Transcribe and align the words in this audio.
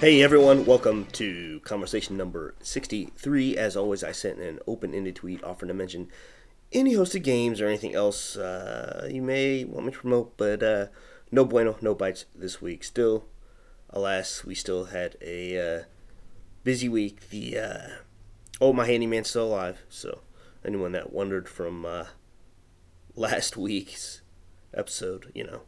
Hey 0.00 0.22
everyone, 0.22 0.64
welcome 0.64 1.06
to 1.14 1.58
conversation 1.64 2.16
number 2.16 2.54
63. 2.60 3.56
As 3.56 3.76
always, 3.76 4.04
I 4.04 4.12
sent 4.12 4.38
an 4.38 4.60
open 4.64 4.94
ended 4.94 5.16
tweet 5.16 5.42
offering 5.42 5.66
to 5.66 5.74
mention 5.74 6.06
any 6.72 6.94
hosted 6.94 7.24
games 7.24 7.60
or 7.60 7.66
anything 7.66 7.96
else 7.96 8.36
uh, 8.36 9.08
you 9.10 9.20
may 9.22 9.64
want 9.64 9.86
me 9.86 9.92
to 9.92 9.98
promote, 9.98 10.36
but 10.36 10.62
uh, 10.62 10.86
no 11.32 11.44
bueno, 11.44 11.78
no 11.80 11.96
bites 11.96 12.26
this 12.32 12.62
week. 12.62 12.84
Still, 12.84 13.24
alas, 13.90 14.44
we 14.44 14.54
still 14.54 14.84
had 14.84 15.16
a 15.20 15.58
uh, 15.58 15.82
busy 16.62 16.88
week. 16.88 17.30
The 17.30 17.58
uh, 17.58 17.88
oh, 18.60 18.72
my 18.72 18.86
handyman's 18.86 19.30
still 19.30 19.48
alive, 19.48 19.80
so 19.88 20.20
anyone 20.64 20.92
that 20.92 21.12
wondered 21.12 21.48
from 21.48 21.84
uh, 21.84 22.04
last 23.16 23.56
week's 23.56 24.22
episode, 24.72 25.32
you 25.34 25.42
know, 25.42 25.62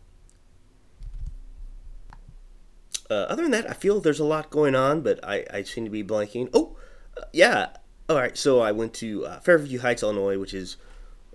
uh, 3.11 3.27
other 3.29 3.43
than 3.43 3.51
that, 3.51 3.69
I 3.69 3.73
feel 3.73 4.01
there's 4.01 4.21
a 4.21 4.25
lot 4.25 4.51
going 4.51 4.75
on, 4.75 5.01
but 5.03 5.19
I, 5.25 5.45
I 5.53 5.63
seem 5.63 5.85
to 5.85 5.91
be 5.91 6.05
blanking. 6.05 6.49
Oh, 6.55 6.77
uh, 7.19 7.25
yeah. 7.33 7.71
All 8.09 8.17
right. 8.17 8.37
So 8.37 8.61
I 8.61 8.73
went 8.73 8.95
to 8.95 9.27
uh, 9.27 9.41
Fairview 9.41 9.81
Heights, 9.81 10.03
Illinois, 10.03 10.39
which 10.39 10.55
is 10.55 10.77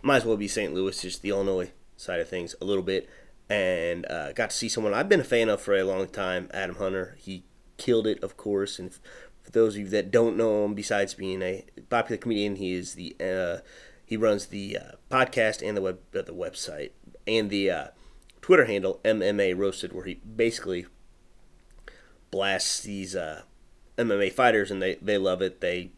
might 0.01 0.17
as 0.17 0.25
well 0.25 0.37
be 0.37 0.47
St. 0.47 0.73
Louis, 0.73 1.01
just 1.01 1.21
the 1.21 1.29
Illinois 1.29 1.71
side 1.97 2.19
of 2.19 2.29
things 2.29 2.55
a 2.61 2.65
little 2.65 2.83
bit, 2.83 3.09
and 3.49 4.05
uh, 4.09 4.31
got 4.33 4.51
to 4.51 4.55
see 4.55 4.69
someone 4.69 4.93
I've 4.93 5.09
been 5.09 5.19
a 5.19 5.25
fan 5.25 5.49
of 5.49 5.61
for 5.61 5.75
a 5.75 5.83
long 5.83 6.07
time, 6.07 6.49
Adam 6.53 6.75
Hunter. 6.75 7.15
He 7.19 7.43
killed 7.77 8.07
it, 8.07 8.23
of 8.23 8.37
course, 8.37 8.79
and 8.79 8.93
for 8.93 9.51
those 9.51 9.75
of 9.75 9.81
you 9.81 9.89
that 9.89 10.11
don't 10.11 10.37
know 10.37 10.63
him, 10.63 10.75
besides 10.75 11.13
being 11.13 11.41
a 11.41 11.65
popular 11.89 12.17
comedian, 12.17 12.55
he 12.55 12.73
is 12.73 12.93
the 12.93 13.15
uh, 13.19 13.61
he 14.05 14.15
runs 14.15 14.47
the 14.47 14.77
uh, 14.77 14.91
podcast 15.09 15.67
and 15.67 15.75
the 15.75 15.81
web 15.81 15.99
the 16.11 16.23
website 16.23 16.91
and 17.27 17.49
the 17.49 17.91
Twitter 18.41 18.65
handle 18.65 19.01
MMA 19.03 19.57
Roasted, 19.57 19.91
where 19.91 20.05
he 20.05 20.15
basically 20.15 20.85
blasts 22.31 22.81
these 22.81 23.15
uh, 23.15 23.43
MMA 23.97 24.31
fighters, 24.31 24.71
and 24.71 24.81
they, 24.81 24.95
they 24.95 25.17
love 25.17 25.41
it. 25.41 25.61
They 25.61 25.91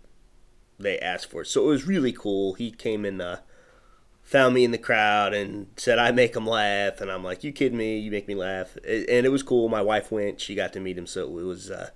they 0.79 0.99
ask 0.99 1.29
for 1.29 1.41
it, 1.41 1.47
so 1.47 1.63
it 1.63 1.67
was 1.67 1.87
really 1.87 2.11
cool. 2.11 2.53
He 2.53 2.69
came 2.69 3.03
and 3.03 3.21
uh, 3.21 3.37
found 4.21 4.53
me 4.53 4.63
in 4.63 4.71
the 4.71 4.77
crowd 4.77 5.33
and 5.33 5.67
said 5.75 5.97
I 5.97 6.11
make 6.11 6.35
him 6.35 6.45
laugh, 6.45 7.01
and 7.01 7.11
I'm 7.11 7.23
like, 7.23 7.43
"You 7.43 7.51
kidding 7.51 7.77
me? 7.77 7.97
You 7.97 8.11
make 8.11 8.27
me 8.27 8.35
laugh." 8.35 8.75
And 8.85 9.25
it 9.25 9.31
was 9.31 9.43
cool. 9.43 9.69
My 9.69 9.81
wife 9.81 10.11
went; 10.11 10.39
she 10.39 10.53
got 10.53 10.73
to 10.73 10.79
meet 10.79 10.97
him, 10.97 11.07
so 11.07 11.39
it 11.39 11.43
was, 11.43 11.71
uh, 11.71 11.89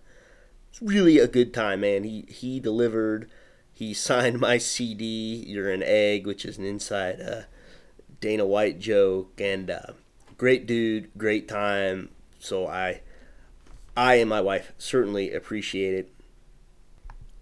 really 0.81 1.19
a 1.19 1.27
good 1.27 1.53
time, 1.53 1.81
man. 1.81 2.03
He 2.03 2.25
he 2.27 2.59
delivered. 2.59 3.29
He 3.73 3.93
signed 3.95 4.39
my 4.39 4.57
CD. 4.57 5.43
You're 5.47 5.71
an 5.71 5.83
egg, 5.83 6.25
which 6.25 6.45
is 6.45 6.57
an 6.57 6.65
inside 6.65 7.21
uh, 7.21 7.41
Dana 8.19 8.45
White 8.45 8.79
joke, 8.79 9.39
and 9.39 9.69
uh, 9.69 9.93
great 10.37 10.65
dude, 10.65 11.09
great 11.17 11.47
time. 11.47 12.09
So 12.39 12.67
I 12.67 13.01
I 13.95 14.15
and 14.15 14.29
my 14.29 14.41
wife 14.41 14.73
certainly 14.77 15.33
appreciate 15.33 15.93
it. 15.93 16.13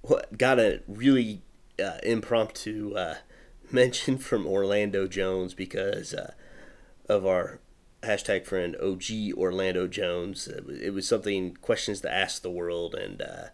What 0.01 0.37
got 0.37 0.59
a 0.59 0.81
really 0.87 1.41
uh, 1.83 1.99
impromptu 2.03 2.95
uh, 2.95 3.15
mention 3.71 4.17
from 4.17 4.47
Orlando 4.47 5.07
Jones 5.07 5.53
because 5.53 6.13
uh, 6.13 6.33
of 7.07 7.25
our 7.25 7.59
hashtag 8.03 8.45
friend 8.45 8.75
OG 8.77 9.37
Orlando 9.37 9.87
Jones. 9.87 10.47
It 10.47 10.93
was 10.93 11.07
something 11.07 11.55
questions 11.55 12.01
to 12.01 12.13
ask 12.13 12.41
the 12.41 12.51
world, 12.51 12.95
and 12.95 13.21
uh, 13.21 13.47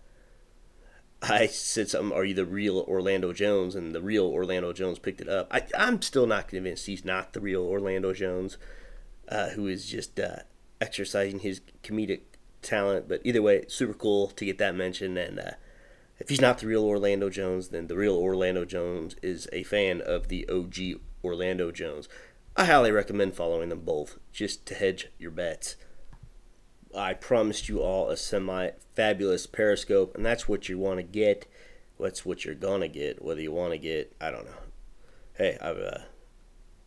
I 1.21 1.47
said 1.47 1.89
something. 1.89 2.15
Are 2.15 2.25
you 2.25 2.33
the 2.33 2.45
real 2.45 2.79
Orlando 2.87 3.33
Jones? 3.33 3.75
And 3.75 3.95
the 3.95 4.01
real 4.01 4.25
Orlando 4.25 4.73
Jones 4.73 4.99
picked 4.99 5.21
it 5.21 5.29
up. 5.29 5.47
I, 5.51 5.63
am 5.75 6.01
still 6.01 6.27
not 6.27 6.49
convinced 6.49 6.85
he's 6.85 7.05
not 7.05 7.33
the 7.33 7.41
real 7.41 7.63
Orlando 7.63 8.13
Jones, 8.13 8.57
uh, 9.29 9.49
who 9.49 9.67
is 9.67 9.87
just 9.87 10.19
uh, 10.19 10.37
exercising 10.79 11.39
his 11.39 11.61
comedic 11.83 12.21
talent. 12.65 13.07
But 13.07 13.21
either 13.23 13.41
way, 13.41 13.65
super 13.67 13.93
cool 13.93 14.27
to 14.27 14.45
get 14.45 14.57
that 14.57 14.75
mention. 14.75 15.17
And 15.17 15.39
uh, 15.39 15.51
if 16.19 16.29
he's 16.29 16.41
not 16.41 16.57
the 16.57 16.67
real 16.67 16.83
Orlando 16.83 17.29
Jones, 17.29 17.69
then 17.69 17.87
the 17.87 17.97
real 17.97 18.15
Orlando 18.15 18.65
Jones 18.65 19.15
is 19.21 19.47
a 19.53 19.63
fan 19.63 20.01
of 20.01 20.27
the 20.27 20.47
OG 20.49 20.99
Orlando 21.23 21.71
Jones. 21.71 22.09
I 22.57 22.65
highly 22.65 22.91
recommend 22.91 23.35
following 23.35 23.69
them 23.69 23.81
both 23.81 24.17
just 24.31 24.65
to 24.67 24.75
hedge 24.75 25.07
your 25.17 25.31
bets. 25.31 25.75
I 26.95 27.13
promised 27.13 27.67
you 27.67 27.81
all 27.81 28.09
a 28.09 28.15
semi 28.15 28.69
fabulous 28.93 29.45
Periscope, 29.45 30.15
and 30.15 30.25
that's 30.25 30.47
what 30.47 30.69
you 30.69 30.77
want 30.77 30.97
to 30.97 31.03
get. 31.03 31.45
That's 31.99 32.25
what 32.25 32.45
you're 32.45 32.55
gonna 32.55 32.87
get. 32.87 33.23
Whether 33.23 33.41
you 33.41 33.51
want 33.51 33.73
to 33.73 33.77
get, 33.77 34.15
I 34.21 34.31
don't 34.31 34.45
know. 34.45 34.51
Hey, 35.33 35.57
I've 35.61 35.77
uh. 35.77 35.99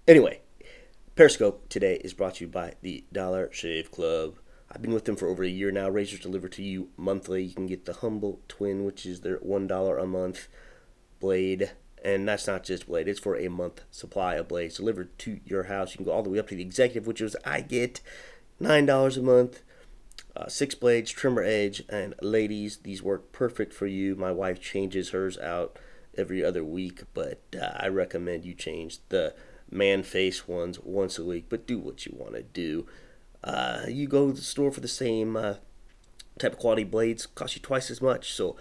Anyway, 0.06 0.40
Periscope 1.14 1.68
today 1.68 1.96
is 1.96 2.14
brought 2.14 2.36
to 2.36 2.44
you 2.44 2.48
by 2.48 2.74
the 2.80 3.04
Dollar 3.12 3.50
Shave 3.52 3.90
Club. 3.90 4.36
I've 4.70 4.82
been 4.82 4.92
with 4.92 5.06
them 5.06 5.16
for 5.16 5.28
over 5.28 5.42
a 5.42 5.48
year 5.48 5.70
now. 5.70 5.88
Razors 5.88 6.20
delivered 6.20 6.52
to 6.52 6.62
you 6.62 6.88
monthly. 6.96 7.44
You 7.44 7.54
can 7.54 7.66
get 7.66 7.86
the 7.86 7.94
Humble 7.94 8.40
Twin, 8.48 8.84
which 8.84 9.06
is 9.06 9.20
their 9.20 9.38
$1 9.38 10.02
a 10.02 10.06
month 10.06 10.48
blade. 11.20 11.70
And 12.04 12.28
that's 12.28 12.46
not 12.46 12.64
just 12.64 12.86
blade, 12.86 13.08
it's 13.08 13.18
for 13.18 13.36
a 13.36 13.48
month 13.48 13.80
supply 13.90 14.34
of 14.34 14.48
blades 14.48 14.76
delivered 14.76 15.18
to 15.20 15.40
your 15.44 15.64
house. 15.64 15.92
You 15.92 15.96
can 15.96 16.04
go 16.04 16.12
all 16.12 16.22
the 16.22 16.30
way 16.30 16.38
up 16.38 16.48
to 16.48 16.54
the 16.54 16.62
executive, 16.62 17.06
which 17.06 17.20
is 17.20 17.36
I 17.44 17.60
get 17.60 18.00
$9 18.60 19.16
a 19.16 19.22
month. 19.22 19.62
Uh, 20.36 20.46
six 20.46 20.74
blades, 20.76 21.10
trimmer 21.10 21.42
edge, 21.42 21.82
and 21.88 22.14
ladies, 22.22 22.78
these 22.78 23.02
work 23.02 23.32
perfect 23.32 23.72
for 23.72 23.86
you. 23.86 24.14
My 24.14 24.30
wife 24.30 24.60
changes 24.60 25.10
hers 25.10 25.36
out 25.38 25.76
every 26.16 26.44
other 26.44 26.62
week, 26.62 27.02
but 27.14 27.40
uh, 27.60 27.72
I 27.76 27.88
recommend 27.88 28.44
you 28.44 28.54
change 28.54 28.98
the 29.08 29.34
man 29.70 30.04
face 30.04 30.46
ones 30.46 30.78
once 30.78 31.18
a 31.18 31.24
week. 31.24 31.46
But 31.48 31.66
do 31.66 31.78
what 31.78 32.06
you 32.06 32.14
want 32.16 32.34
to 32.34 32.42
do. 32.42 32.86
Uh, 33.42 33.86
you 33.88 34.06
go 34.06 34.28
to 34.28 34.32
the 34.32 34.42
store 34.42 34.70
for 34.70 34.80
the 34.80 34.88
same 34.88 35.36
uh, 35.36 35.54
type 36.38 36.54
of 36.54 36.58
quality 36.58 36.84
blades, 36.84 37.26
cost 37.26 37.56
you 37.56 37.62
twice 37.62 37.90
as 37.90 38.02
much. 38.02 38.32
So 38.32 38.56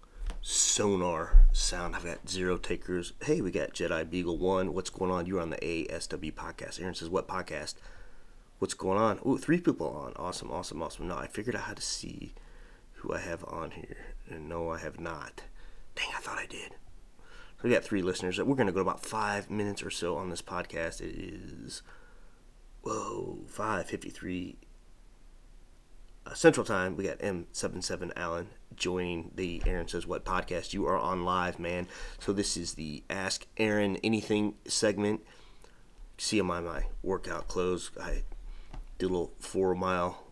sonar 0.42 1.46
sound. 1.52 1.96
I've 1.96 2.06
got 2.06 2.28
zero 2.28 2.58
takers. 2.58 3.14
Hey, 3.22 3.40
we 3.40 3.52
got 3.52 3.76
Jedi 3.76 4.10
Beagle 4.10 4.40
One. 4.40 4.74
What's 4.74 4.90
going 4.90 5.12
on? 5.12 5.28
You're 5.28 5.40
on 5.40 5.52
the 5.52 5.58
ASW 5.58 6.34
podcast. 6.34 6.82
Aaron 6.82 6.96
says, 6.96 7.08
"What 7.08 7.28
podcast? 7.28 7.76
What's 8.58 8.74
going 8.74 8.98
on?" 8.98 9.20
Ooh, 9.28 9.38
three 9.38 9.62
people 9.62 9.90
on. 9.90 10.14
Awesome, 10.16 10.50
awesome, 10.50 10.82
awesome. 10.82 11.08
No, 11.08 11.16
I 11.16 11.28
figured 11.28 11.56
out 11.56 11.66
how 11.66 11.76
to 11.76 11.84
see 11.84 12.34
who 12.94 13.14
I 13.14 13.20
have 13.20 13.44
on 13.44 13.70
here, 13.70 14.16
and 14.28 14.50
no, 14.50 14.72
I 14.72 14.80
have 14.80 15.00
not. 15.00 15.44
Dang, 15.94 16.10
I 16.18 16.20
thought 16.20 16.40
I 16.40 16.48
did. 16.48 16.72
So 17.58 17.66
we 17.66 17.70
got 17.70 17.84
three 17.84 18.02
listeners. 18.02 18.42
We're 18.42 18.56
going 18.56 18.66
to 18.66 18.74
go 18.74 18.82
about 18.82 19.06
five 19.06 19.52
minutes 19.52 19.84
or 19.84 19.92
so 19.92 20.18
on 20.18 20.32
this 20.32 20.42
podcast. 20.42 21.00
It 21.00 21.14
is 21.16 21.84
whoa, 22.82 23.44
five 23.46 23.86
fifty 23.86 24.10
three 24.10 24.56
uh, 24.64 24.65
Central 26.34 26.66
Time, 26.66 26.98
we 26.98 27.06
got 27.06 27.20
M77 27.20 28.12
Allen 28.16 28.48
joining 28.76 29.32
the 29.36 29.62
Aaron 29.66 29.88
Says 29.88 30.08
What 30.08 30.26
podcast. 30.26 30.74
You 30.74 30.88
are 30.88 30.98
on 30.98 31.24
live, 31.24 31.60
man. 31.60 31.88
So 32.20 32.34
this 32.34 32.58
is 32.58 32.74
the 32.74 33.04
Ask 33.10 33.46
Aaron 33.58 33.98
Anything 33.98 34.56
segment. 34.68 35.22
See 36.18 36.40
on 36.42 36.48
my 36.48 36.86
workout 37.04 37.48
clothes. 37.48 37.92
I 38.02 38.24
did 38.98 39.06
a 39.06 39.10
little 39.10 39.34
four 39.40 39.76
mile 39.76 40.24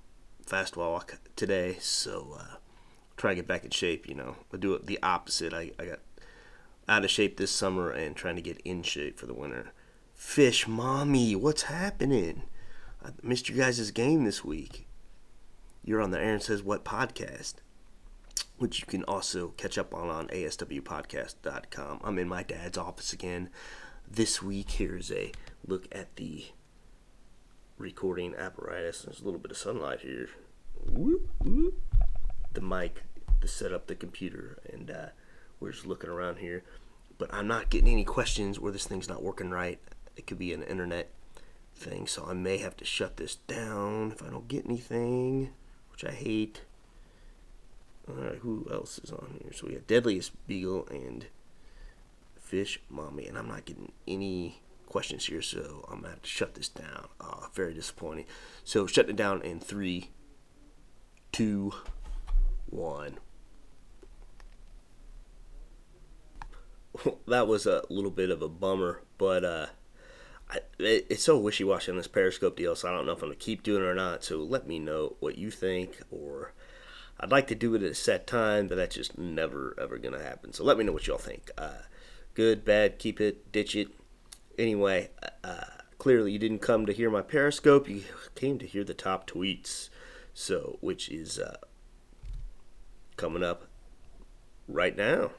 fast 0.45 0.75
walk 0.75 1.19
today, 1.35 1.77
so 1.79 2.37
uh, 2.39 2.55
try 3.17 3.31
to 3.31 3.35
get 3.35 3.47
back 3.47 3.63
in 3.63 3.71
shape. 3.71 4.07
You 4.07 4.15
know, 4.15 4.35
I 4.53 4.57
do 4.57 4.73
it 4.73 4.87
the 4.87 4.99
opposite. 5.03 5.53
I, 5.53 5.71
I 5.79 5.85
got 5.85 5.99
out 6.87 7.05
of 7.05 7.11
shape 7.11 7.37
this 7.37 7.51
summer 7.51 7.91
and 7.91 8.15
trying 8.15 8.35
to 8.35 8.41
get 8.41 8.59
in 8.65 8.83
shape 8.83 9.19
for 9.19 9.25
the 9.25 9.33
winter. 9.33 9.71
Fish, 10.13 10.67
mommy, 10.67 11.35
what's 11.35 11.63
happening? 11.63 12.43
I 13.03 13.09
missed 13.21 13.49
you 13.49 13.55
guys' 13.55 13.91
game 13.91 14.23
this 14.23 14.43
week. 14.43 14.87
You're 15.85 16.01
on 16.01 16.11
the 16.11 16.19
Aaron 16.19 16.39
Says 16.39 16.63
What 16.63 16.85
podcast, 16.85 17.55
which 18.57 18.79
you 18.79 18.85
can 18.85 19.03
also 19.03 19.49
catch 19.57 19.77
up 19.77 19.93
on 19.93 20.07
on 20.07 20.29
aswpodcast.com. 20.29 21.99
I'm 22.01 22.17
in 22.17 22.29
my 22.29 22.41
dad's 22.41 22.77
office 22.77 23.11
again 23.11 23.49
this 24.09 24.41
week. 24.41 24.71
Here's 24.71 25.11
a 25.11 25.33
look 25.67 25.89
at 25.91 26.15
the 26.15 26.45
recording 27.77 28.33
apparatus. 28.33 29.01
There's 29.01 29.19
a 29.19 29.25
little 29.25 29.41
bit 29.41 29.51
of 29.51 29.57
sunlight 29.57 29.99
here. 29.99 30.29
Whoop, 30.89 31.29
whoop. 31.43 31.81
The 32.53 32.61
mic, 32.61 33.03
the 33.41 33.49
setup, 33.49 33.87
the 33.87 33.95
computer, 33.95 34.59
and 34.71 34.89
uh, 34.89 35.07
we're 35.59 35.73
just 35.73 35.85
looking 35.85 36.09
around 36.09 36.37
here. 36.37 36.63
But 37.17 37.33
I'm 37.33 37.47
not 37.47 37.69
getting 37.69 37.91
any 37.91 38.05
questions 38.05 38.57
where 38.57 38.71
this 38.71 38.87
thing's 38.87 39.09
not 39.09 39.21
working 39.21 39.49
right. 39.51 39.81
It 40.15 40.27
could 40.27 40.39
be 40.39 40.53
an 40.53 40.63
internet 40.63 41.09
thing, 41.75 42.07
so 42.07 42.25
I 42.25 42.31
may 42.31 42.59
have 42.59 42.77
to 42.77 42.85
shut 42.85 43.17
this 43.17 43.35
down 43.35 44.13
if 44.13 44.23
I 44.23 44.29
don't 44.29 44.47
get 44.47 44.63
anything 44.63 45.51
which 45.93 46.03
I 46.03 46.11
hate. 46.11 46.61
Alright, 48.09 48.39
who 48.39 48.67
else 48.69 48.99
is 48.99 49.11
on 49.11 49.39
here? 49.41 49.53
So 49.53 49.67
we 49.67 49.73
have 49.73 49.87
Deadliest 49.87 50.31
Beagle 50.45 50.87
and 50.91 51.27
fish 52.41 52.81
mommy, 52.89 53.27
and 53.27 53.37
I'm 53.37 53.47
not 53.47 53.65
getting 53.65 53.93
any 54.05 54.61
questions 54.87 55.25
here, 55.27 55.41
so 55.41 55.85
I'm 55.89 56.01
gonna 56.01 56.09
have 56.09 56.21
to 56.21 56.29
shut 56.29 56.55
this 56.55 56.67
down. 56.67 57.07
Uh, 57.21 57.47
very 57.53 57.73
disappointing. 57.73 58.25
So 58.63 58.85
shut 58.85 59.09
it 59.09 59.15
down 59.15 59.41
in 59.41 59.59
three, 59.59 60.09
two, 61.31 61.73
one. 62.69 63.19
that 67.27 67.47
was 67.47 67.65
a 67.65 67.83
little 67.89 68.11
bit 68.11 68.29
of 68.29 68.41
a 68.41 68.49
bummer, 68.49 69.01
but 69.17 69.45
uh, 69.45 69.67
It's 70.79 71.23
so 71.23 71.37
wishy 71.37 71.63
washy 71.63 71.91
on 71.91 71.97
this 71.97 72.07
Periscope 72.07 72.55
deal, 72.55 72.75
so 72.75 72.89
I 72.89 72.91
don't 72.91 73.05
know 73.05 73.13
if 73.13 73.21
I'm 73.21 73.29
gonna 73.29 73.35
keep 73.35 73.63
doing 73.63 73.83
it 73.83 73.87
or 73.87 73.95
not. 73.95 74.23
So 74.23 74.37
let 74.37 74.67
me 74.67 74.79
know 74.79 75.15
what 75.19 75.37
you 75.37 75.51
think, 75.51 75.99
or 76.11 76.53
I'd 77.19 77.31
like 77.31 77.47
to 77.47 77.55
do 77.55 77.73
it 77.75 77.83
at 77.83 77.91
a 77.91 77.95
set 77.95 78.27
time, 78.27 78.67
but 78.67 78.75
that's 78.75 78.95
just 78.95 79.17
never 79.17 79.75
ever 79.79 79.97
gonna 79.97 80.21
happen. 80.21 80.53
So 80.53 80.63
let 80.63 80.77
me 80.77 80.83
know 80.83 80.91
what 80.91 81.07
y'all 81.07 81.17
think. 81.17 81.51
Uh, 81.57 81.83
good, 82.33 82.65
bad, 82.65 82.99
keep 82.99 83.21
it, 83.21 83.51
ditch 83.51 83.75
it. 83.75 83.89
Anyway, 84.57 85.09
uh, 85.43 85.65
clearly 85.97 86.31
you 86.31 86.39
didn't 86.39 86.59
come 86.59 86.85
to 86.85 86.93
hear 86.93 87.09
my 87.09 87.21
Periscope. 87.21 87.89
You 87.89 88.03
came 88.35 88.59
to 88.59 88.67
hear 88.67 88.83
the 88.83 88.93
top 88.93 89.29
tweets. 89.29 89.89
So, 90.33 90.77
which 90.81 91.09
is 91.09 91.37
uh, 91.37 91.57
coming 93.17 93.43
up 93.43 93.67
right 94.67 94.95
now. 94.97 95.31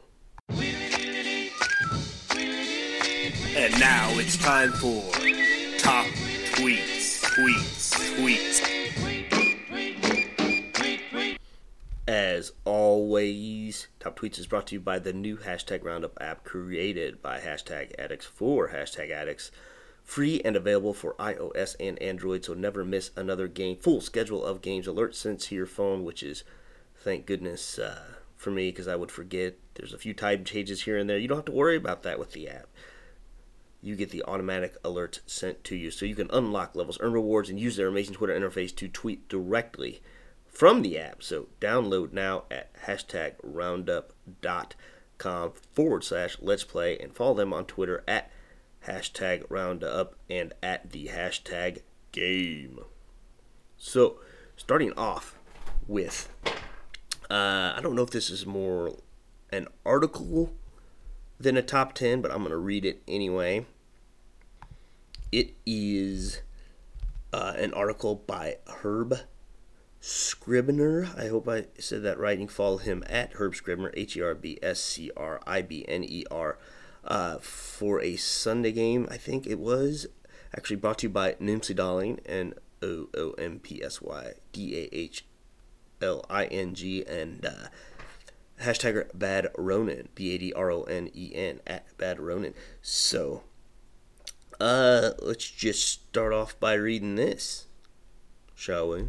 And 3.57 3.79
now 3.79 4.11
it's 4.19 4.37
time 4.37 4.73
for 4.73 5.01
top 5.79 6.07
tweets, 6.57 7.23
tweets, 7.23 7.95
tweets. 8.17 8.61
As 12.09 12.51
always, 12.65 13.87
Top 14.01 14.19
Tweets 14.19 14.41
is 14.41 14.49
brought 14.49 14.67
to 14.67 14.75
you 14.75 14.81
by 14.81 14.99
the 14.99 15.13
new 15.13 15.37
Hashtag 15.37 15.85
Roundup 15.85 16.21
app 16.21 16.43
created 16.43 17.23
by 17.23 17.39
Hashtag 17.39 17.93
Addicts 17.97 18.27
for 18.27 18.71
Hashtag 18.71 19.13
Addicts. 19.13 19.53
Free 20.03 20.43
and 20.45 20.57
available 20.57 20.93
for 20.93 21.15
iOS 21.15 21.77
and 21.79 21.97
Android, 22.03 22.45
so 22.45 22.55
never 22.55 22.85
miss 22.85 23.13
another 23.17 23.47
game. 23.47 23.77
Full 23.77 24.01
schedule 24.01 24.45
of 24.45 24.63
games, 24.63 24.89
alerts 24.89 25.15
sent 25.15 25.39
to 25.43 25.55
your 25.55 25.67
phone, 25.67 26.03
which 26.03 26.25
is, 26.25 26.43
thank 26.97 27.25
goodness 27.25 27.79
uh, 27.79 28.15
for 28.37 28.51
me, 28.51 28.71
because 28.71 28.89
I 28.89 28.97
would 28.97 29.13
forget. 29.13 29.55
There's 29.75 29.95
a 29.95 29.99
few 29.99 30.13
time 30.13 30.43
changes 30.43 30.83
here 30.83 30.99
and 30.99 31.09
there. 31.09 31.19
You 31.19 31.29
don't 31.29 31.39
have 31.39 31.45
to 31.45 31.53
worry 31.53 31.77
about 31.77 32.03
that 32.03 32.19
with 32.19 32.33
the 32.33 32.49
app 32.49 32.67
you 33.85 33.95
get 33.97 34.09
the 34.11 34.25
automatic 34.25 34.83
alerts 34.83 35.21
sent 35.27 35.63
to 35.65 35.77
you. 35.77 35.91
So 35.91 36.07
you 36.07 36.15
can 36.15 36.31
unlock 36.33 36.75
levels, 36.75 36.97
earn 37.01 37.13
rewards, 37.13 37.51
and 37.51 37.61
use 37.61 37.77
their 37.77 37.89
amazing 37.89 38.15
Twitter 38.15 38.39
interface 38.39 38.75
to 38.77 38.89
tweet 38.89 39.29
directly 39.29 40.01
from 40.47 40.81
the 40.81 40.99
app. 40.99 41.23
So 41.23 41.49
download 41.61 42.13
now 42.13 42.45
at 42.51 42.75
hashtag 42.87 43.35
roundup.com 43.43 44.73
forward 45.73 46.03
slash 46.03 46.39
let's 46.41 46.65
play 46.65 46.99
and 46.99 47.15
follow 47.15 47.35
them 47.35 47.53
on 47.53 47.67
Twitter 47.67 48.03
at 48.09 48.31
hashtag 48.87 49.45
roundup 49.51 50.15
and 50.31 50.55
at 50.63 50.91
the 50.91 51.09
hashtag 51.09 51.83
game. 52.11 52.81
So 53.77 54.19
starting 54.57 54.95
off 54.97 55.39
with, 55.87 56.31
uh, 57.31 57.75
I 57.77 57.81
don't 57.83 57.95
know 57.95 58.03
if 58.03 58.11
this 58.11 58.31
is 58.31 58.47
more 58.47 58.97
an 59.53 59.69
article 59.85 60.55
than 61.39 61.59
a 61.59 61.63
top 61.63 61.93
10, 61.93 62.23
but 62.23 62.31
I'm 62.31 62.39
going 62.39 62.51
to 62.51 62.57
read 62.57 62.87
it 62.87 63.03
anyway. 63.07 63.67
It 65.35 65.55
is 65.67 66.43
uh, 67.33 67.55
an 67.57 67.75
article 67.75 68.15
by 68.15 68.59
Herb 68.69 69.19
Scribner. 69.99 71.09
I 71.19 71.27
hope 71.27 71.49
I 71.49 71.65
said 71.77 72.05
that 72.05 72.21
right. 72.21 72.39
You 72.39 72.47
can 72.47 72.55
follow 72.55 72.77
him 72.77 73.03
at 73.09 73.33
Herb 73.33 73.57
Scribner, 73.57 73.91
H 73.95 74.17
E 74.17 74.23
R 74.23 74.37
B 74.37 74.61
S 74.63 74.79
C 74.79 75.11
R 75.17 75.41
I 75.45 75.61
B 75.61 75.85
N 75.89 76.05
E 76.05 76.25
R, 76.31 76.57
uh, 77.03 77.39
for 77.39 78.01
a 78.01 78.15
Sunday 78.15 78.71
game, 78.71 79.09
I 79.11 79.17
think 79.17 79.45
it 79.49 79.59
was. 79.59 80.07
Actually 80.57 80.77
brought 80.77 80.99
to 80.99 81.09
you 81.09 81.13
by 81.13 81.33
Nimsy 81.33 81.75
Darling 81.75 82.21
and 82.25 82.55
O 82.81 83.09
O 83.17 83.33
M 83.33 83.59
P 83.59 83.83
S 83.83 84.01
Y 84.01 84.35
D 84.53 84.79
A 84.83 84.89
H 84.97 85.27
L 86.01 86.25
I 86.31 86.45
N 86.45 86.75
G 86.75 87.05
and 87.05 87.45
uh, 87.45 88.63
hashtag 88.63 89.09
Bad 89.13 89.49
Ronin, 89.59 90.11
B 90.15 90.33
A 90.37 90.39
D 90.39 90.53
R 90.53 90.71
O 90.71 90.85
N 90.85 91.11
E 91.13 91.33
N, 91.35 91.59
at 91.67 91.99
Bad 91.99 92.21
Ronin. 92.21 92.55
So, 92.83 93.43
uh, 94.61 95.11
let's 95.21 95.51
just 95.51 95.89
start 95.89 96.33
off 96.33 96.59
by 96.61 96.75
reading 96.75 97.17
this, 97.17 97.67
shall 98.55 98.91
we? 98.91 99.05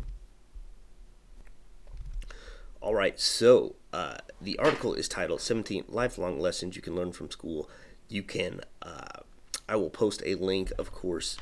All 2.82 2.96
right, 2.96 3.20
so 3.20 3.76
uh, 3.94 4.18
the 4.40 4.58
article 4.60 4.94
is 4.94 5.08
titled 5.08 5.42
17 5.42 5.86
Lifelong 5.88 6.40
Lessons 6.40 6.76
You 6.76 6.82
Can 6.82 6.96
Learn 6.96 7.12
from 7.12 7.32
School. 7.32 7.70
You 8.10 8.22
can, 8.22 8.62
uh, 8.82 9.22
I 9.68 9.76
will 9.76 9.90
post 9.90 10.22
a 10.26 10.36
link, 10.36 10.72
of 10.78 10.92
course, 10.92 11.38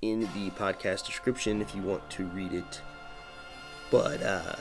in 0.00 0.20
the 0.20 0.50
podcast 0.56 1.06
description 1.06 1.60
if 1.60 1.74
you 1.74 1.82
want 1.82 2.08
to 2.10 2.24
read 2.26 2.52
it. 2.52 2.80
But 3.90 4.22
uh, 4.22 4.56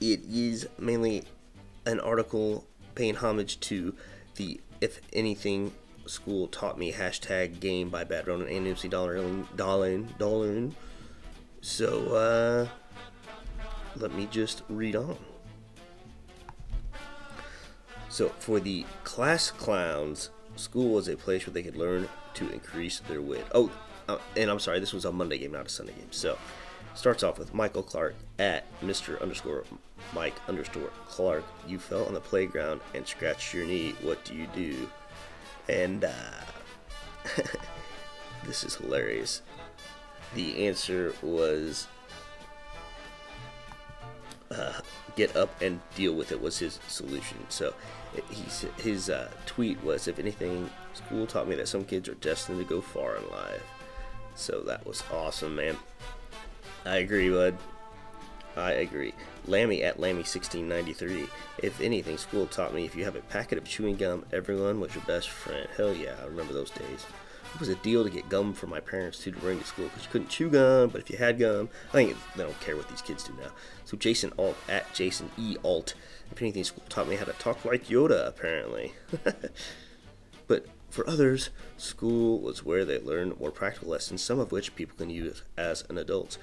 it 0.00 0.20
is 0.30 0.68
mainly 0.78 1.24
an 1.86 2.00
article 2.00 2.66
paying 2.94 3.14
homage 3.16 3.60
to 3.60 3.94
the 4.36 4.60
If 4.80 5.00
Anything 5.12 5.72
School 6.06 6.48
Taught 6.48 6.78
Me 6.78 6.92
hashtag 6.92 7.60
game 7.60 7.88
by 7.88 8.04
Bad 8.04 8.28
and 8.28 8.66
Nipsey 8.66 8.90
Dollin. 8.90 9.46
Dollin. 9.56 10.08
Dollin. 10.18 10.74
So, 11.60 12.08
uh, 12.14 12.68
let 13.96 14.12
me 14.14 14.26
just 14.30 14.62
read 14.68 14.96
on. 14.96 15.16
So, 18.08 18.30
for 18.40 18.60
the 18.60 18.84
class 19.04 19.50
clowns, 19.50 20.30
school 20.56 20.94
was 20.94 21.08
a 21.08 21.16
place 21.16 21.46
where 21.46 21.54
they 21.54 21.62
could 21.62 21.76
learn 21.76 22.08
to 22.34 22.50
increase 22.50 23.00
their 23.00 23.22
wit. 23.22 23.46
Oh, 23.54 23.70
uh, 24.08 24.18
and 24.36 24.50
I'm 24.50 24.58
sorry, 24.58 24.80
this 24.80 24.92
was 24.92 25.04
a 25.04 25.12
Monday 25.12 25.38
game, 25.38 25.52
not 25.52 25.66
a 25.66 25.68
Sunday 25.68 25.92
game. 25.92 26.10
So, 26.10 26.36
starts 26.94 27.22
off 27.22 27.38
with 27.38 27.54
Michael 27.54 27.82
Clark 27.82 28.14
at 28.38 28.64
Mr. 28.80 29.20
underscore 29.22 29.64
Mike 30.14 30.34
underscore 30.48 30.90
Clark. 31.06 31.44
You 31.66 31.78
fell 31.78 32.04
on 32.04 32.14
the 32.14 32.20
playground 32.20 32.80
and 32.94 33.06
scratched 33.06 33.54
your 33.54 33.64
knee. 33.64 33.94
What 34.02 34.24
do 34.24 34.34
you 34.34 34.46
do? 34.54 34.88
And 35.68 36.04
uh, 36.04 36.10
this 38.46 38.64
is 38.64 38.76
hilarious. 38.76 39.42
The 40.34 40.66
answer 40.66 41.14
was 41.22 41.86
uh, 44.50 44.72
get 45.16 45.36
up 45.36 45.60
and 45.60 45.80
deal 45.94 46.14
with 46.14 46.32
it 46.32 46.40
was 46.40 46.58
his 46.58 46.78
solution. 46.88 47.38
So 47.48 47.74
his 48.78 49.10
uh, 49.10 49.30
tweet 49.46 49.82
was, 49.82 50.08
if 50.08 50.18
anything, 50.18 50.70
school 50.94 51.26
taught 51.26 51.48
me 51.48 51.56
that 51.56 51.68
some 51.68 51.84
kids 51.84 52.08
are 52.08 52.14
destined 52.14 52.58
to 52.58 52.64
go 52.64 52.80
far 52.80 53.16
in 53.16 53.28
life. 53.30 53.62
So 54.34 54.60
that 54.62 54.86
was 54.86 55.02
awesome, 55.12 55.56
man. 55.56 55.76
I 56.84 56.98
agree, 56.98 57.30
bud. 57.30 57.56
I 58.56 58.72
agree. 58.72 59.14
Lammy 59.46 59.82
at 59.82 59.98
Lammy1693. 59.98 61.28
If 61.58 61.80
anything, 61.80 62.18
school 62.18 62.46
taught 62.46 62.74
me 62.74 62.84
if 62.84 62.94
you 62.94 63.04
have 63.04 63.16
a 63.16 63.22
packet 63.22 63.58
of 63.58 63.64
chewing 63.64 63.96
gum, 63.96 64.24
everyone 64.32 64.80
was 64.80 64.94
your 64.94 65.04
best 65.04 65.30
friend. 65.30 65.68
Hell 65.76 65.94
yeah, 65.94 66.14
I 66.22 66.26
remember 66.26 66.52
those 66.52 66.70
days. 66.70 67.06
It 67.54 67.60
was 67.60 67.68
a 67.68 67.74
deal 67.76 68.02
to 68.02 68.10
get 68.10 68.28
gum 68.28 68.54
from 68.54 68.70
my 68.70 68.80
parents 68.80 69.18
too 69.18 69.30
to 69.30 69.38
bring 69.38 69.58
to 69.58 69.66
school 69.66 69.86
because 69.86 70.04
you 70.04 70.10
couldn't 70.10 70.30
chew 70.30 70.48
gum, 70.48 70.88
but 70.88 71.02
if 71.02 71.10
you 71.10 71.18
had 71.18 71.38
gum, 71.38 71.68
I 71.90 71.92
think 71.92 72.16
they 72.34 72.44
don't 72.44 72.60
care 72.60 72.76
what 72.76 72.88
these 72.88 73.02
kids 73.02 73.24
do 73.24 73.34
now. 73.40 73.50
So 73.84 73.96
Jason 73.96 74.32
Alt 74.38 74.56
at 74.68 74.92
Jason 74.94 75.30
E 75.36 75.56
Alt. 75.62 75.94
If 76.30 76.40
anything, 76.40 76.64
school 76.64 76.84
taught 76.88 77.08
me 77.08 77.16
how 77.16 77.26
to 77.26 77.32
talk 77.34 77.64
like 77.64 77.88
Yoda, 77.88 78.26
apparently. 78.26 78.94
but 80.46 80.66
for 80.88 81.08
others, 81.08 81.50
school 81.76 82.40
was 82.40 82.64
where 82.64 82.86
they 82.86 82.98
learned 82.98 83.38
more 83.38 83.50
practical 83.50 83.90
lessons, 83.90 84.22
some 84.22 84.38
of 84.38 84.50
which 84.50 84.74
people 84.74 84.96
can 84.96 85.10
use 85.10 85.42
as 85.58 85.84
an 85.90 85.98
adult. 85.98 86.38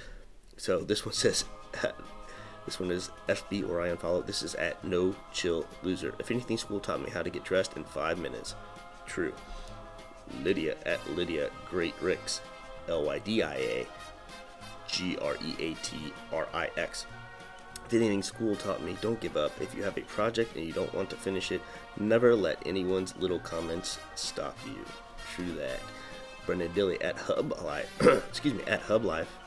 So 0.60 0.82
this 0.82 1.06
one 1.06 1.14
says, 1.14 1.46
this 2.66 2.80
one 2.82 2.92
is 2.92 3.12
FB 3.30 3.70
or 3.70 3.82
I 3.82 3.96
unfollow. 3.96 4.26
This 4.26 4.44
is 4.44 4.56
at 4.56 4.84
No 4.84 5.16
Chill 5.32 5.66
Loser. 5.84 6.14
If 6.20 6.32
anything, 6.32 6.58
school 6.58 6.82
taught 6.82 7.02
me 7.02 7.10
how 7.10 7.22
to 7.22 7.30
get 7.30 7.46
dressed 7.46 7.78
in 7.78 7.86
five 7.86 8.20
minutes. 8.20 8.56
True. 9.08 9.34
Lydia 10.44 10.76
at 10.86 11.00
Lydia 11.12 11.50
Great 11.70 11.96
Ricks. 12.02 12.42
L 12.90 13.06
Y 13.06 13.20
D 13.20 13.42
I 13.42 13.56
A 13.56 13.88
G 14.88 15.18
R 15.22 15.36
E 15.42 15.56
A 15.60 15.74
T 15.76 16.14
R 16.34 16.48
I 16.54 16.70
X. 16.76 17.06
If 17.86 17.94
anything, 17.94 18.22
school 18.22 18.58
taught 18.58 18.84
me 18.84 18.98
don't 19.00 19.20
give 19.22 19.38
up. 19.38 19.54
If 19.62 19.74
you 19.74 19.82
have 19.84 19.98
a 19.98 20.02
project 20.02 20.58
and 20.58 20.66
you 20.66 20.74
don't 20.74 20.94
want 20.94 21.10
to 21.12 21.16
finish 21.16 21.54
it, 21.54 21.62
never 21.98 22.36
let 22.36 22.62
anyone's 22.68 23.16
little 23.16 23.40
comments 23.40 23.98
stop 24.16 24.58
you. 24.68 24.86
True 25.36 25.54
that. 25.54 25.80
Brendan 26.46 26.74
Dilly 26.74 27.02
at 27.02 27.16
Hub 27.16 27.62
Life. 27.64 27.90
excuse 28.28 28.54
me, 28.54 28.64
at 28.66 28.82
Hub 28.82 29.06
Life. 29.06 29.39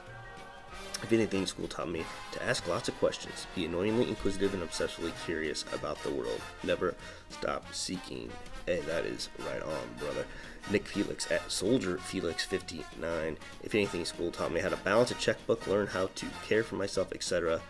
If 1.03 1.13
anything, 1.13 1.47
school 1.47 1.67
taught 1.67 1.91
me 1.91 2.05
to 2.33 2.43
ask 2.45 2.67
lots 2.69 2.89
of 2.89 2.99
questions, 2.99 3.47
be 3.57 3.65
annoyingly 3.65 4.09
inquisitive 4.09 4.55
and 4.55 4.63
obsessively 4.63 5.13
curious 5.25 5.65
about 5.73 6.01
the 6.03 6.11
world. 6.11 6.41
Never 6.63 6.95
stop 7.31 7.75
seeking. 7.75 8.31
Hey, 8.67 8.81
that 8.87 9.05
is 9.05 9.29
right 9.41 9.63
on, 9.63 9.89
brother. 9.99 10.25
Nick 10.71 10.87
Felix 10.87 11.31
at 11.31 11.51
Soldier 11.51 11.99
Felix 11.99 12.45
59. 12.45 13.37
If 13.65 13.75
anything, 13.75 14.05
school 14.05 14.31
taught 14.31 14.53
me 14.53 14.61
how 14.61 14.69
to 14.69 14.77
balance 14.77 15.11
a 15.11 15.15
checkbook, 15.15 15.67
learn 15.67 15.89
how 15.89 16.09
to 16.15 16.27
care 16.47 16.63
for 16.63 16.77
myself, 16.77 17.13
etc. 17.13 17.61